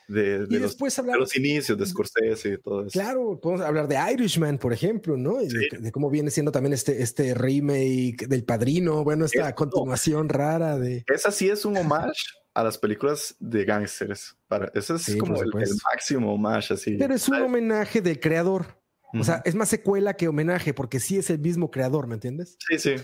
[0.08, 2.92] de, de, los, de, los, inicios de Scorsese y todo eso.
[2.92, 5.38] Claro, podemos hablar de Irishman, por ejemplo, ¿no?
[5.38, 11.04] De, cómo viene siendo también este, este remake del Padrino, bueno, esta continuación rara de...
[11.08, 12.22] Esa sí es un homage
[12.54, 14.38] a las películas de gángsters.
[14.48, 15.52] Para, eso es como el,
[15.92, 16.96] máximo más así.
[16.98, 18.84] Pero es un homenaje del creador.
[19.20, 22.58] O sea, es más secuela que homenaje, porque sí es el mismo creador, ¿me entiendes?
[22.68, 22.90] Sí, sí.
[22.94, 23.04] Es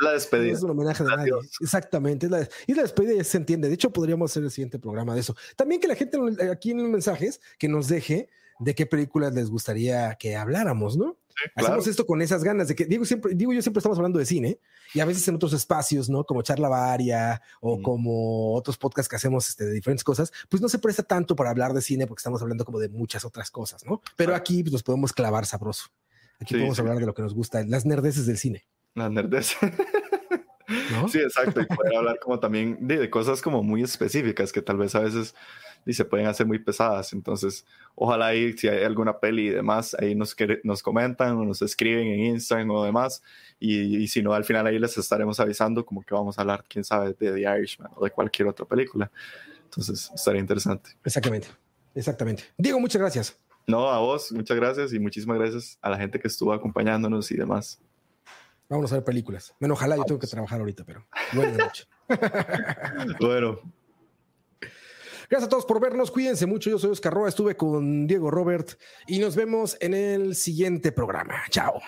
[0.00, 0.52] la despedida.
[0.52, 1.32] es un homenaje de nadie.
[1.60, 2.28] Exactamente.
[2.28, 3.68] la, y la despedida ya se entiende.
[3.68, 5.36] De hecho, podríamos hacer el siguiente programa de eso.
[5.54, 6.18] También que la gente
[6.50, 8.28] aquí en los mensajes que nos deje
[8.58, 11.16] de qué películas les gustaría que habláramos, ¿no?
[11.54, 14.24] Hacemos esto con esas ganas de que, digo, siempre, digo, yo siempre estamos hablando de
[14.24, 14.58] cine
[14.94, 16.24] y a veces en otros espacios, ¿no?
[16.24, 20.68] Como charla varia o como otros podcasts que hacemos este, de diferentes cosas, pues no
[20.68, 23.84] se presta tanto para hablar de cine porque estamos hablando como de muchas otras cosas,
[23.84, 24.00] ¿no?
[24.16, 25.88] Pero aquí pues, nos podemos clavar sabroso.
[26.40, 28.66] Aquí podemos hablar de lo que nos gusta, las nerdeces del cine.
[28.94, 29.56] Las nerdeces.
[31.08, 31.60] Sí, exacto.
[31.60, 35.00] Y poder hablar como también de, de, cosas como muy específicas que tal vez a
[35.00, 35.34] veces
[35.86, 37.12] y se pueden hacer muy pesadas.
[37.12, 37.64] Entonces,
[37.94, 40.34] ojalá ahí, si hay alguna peli y demás, ahí nos,
[40.64, 43.22] nos comentan o nos escriben en Instagram o demás.
[43.60, 46.84] Y, si no, al final ahí les estaremos avisando como que vamos a hablar, quién
[46.84, 49.10] sabe, de The Irishman o de cualquier otra película.
[49.64, 50.90] Entonces, estaría interesante.
[51.04, 51.48] Exactamente,
[51.94, 52.42] exactamente.
[52.58, 53.38] Diego, muchas gracias.
[53.68, 57.36] No, a vos, muchas gracias y muchísimas gracias a la gente que estuvo acompañándonos y
[57.36, 57.80] demás.
[58.68, 59.54] Vamos a ver películas.
[59.60, 61.88] Bueno, ojalá yo tengo que trabajar ahorita, pero buenas noches.
[63.20, 63.60] bueno.
[65.28, 66.10] Gracias a todos por vernos.
[66.10, 66.70] Cuídense mucho.
[66.70, 67.28] Yo soy Oscar Roa.
[67.28, 71.42] Estuve con Diego Robert y nos vemos en el siguiente programa.
[71.50, 71.80] Chao.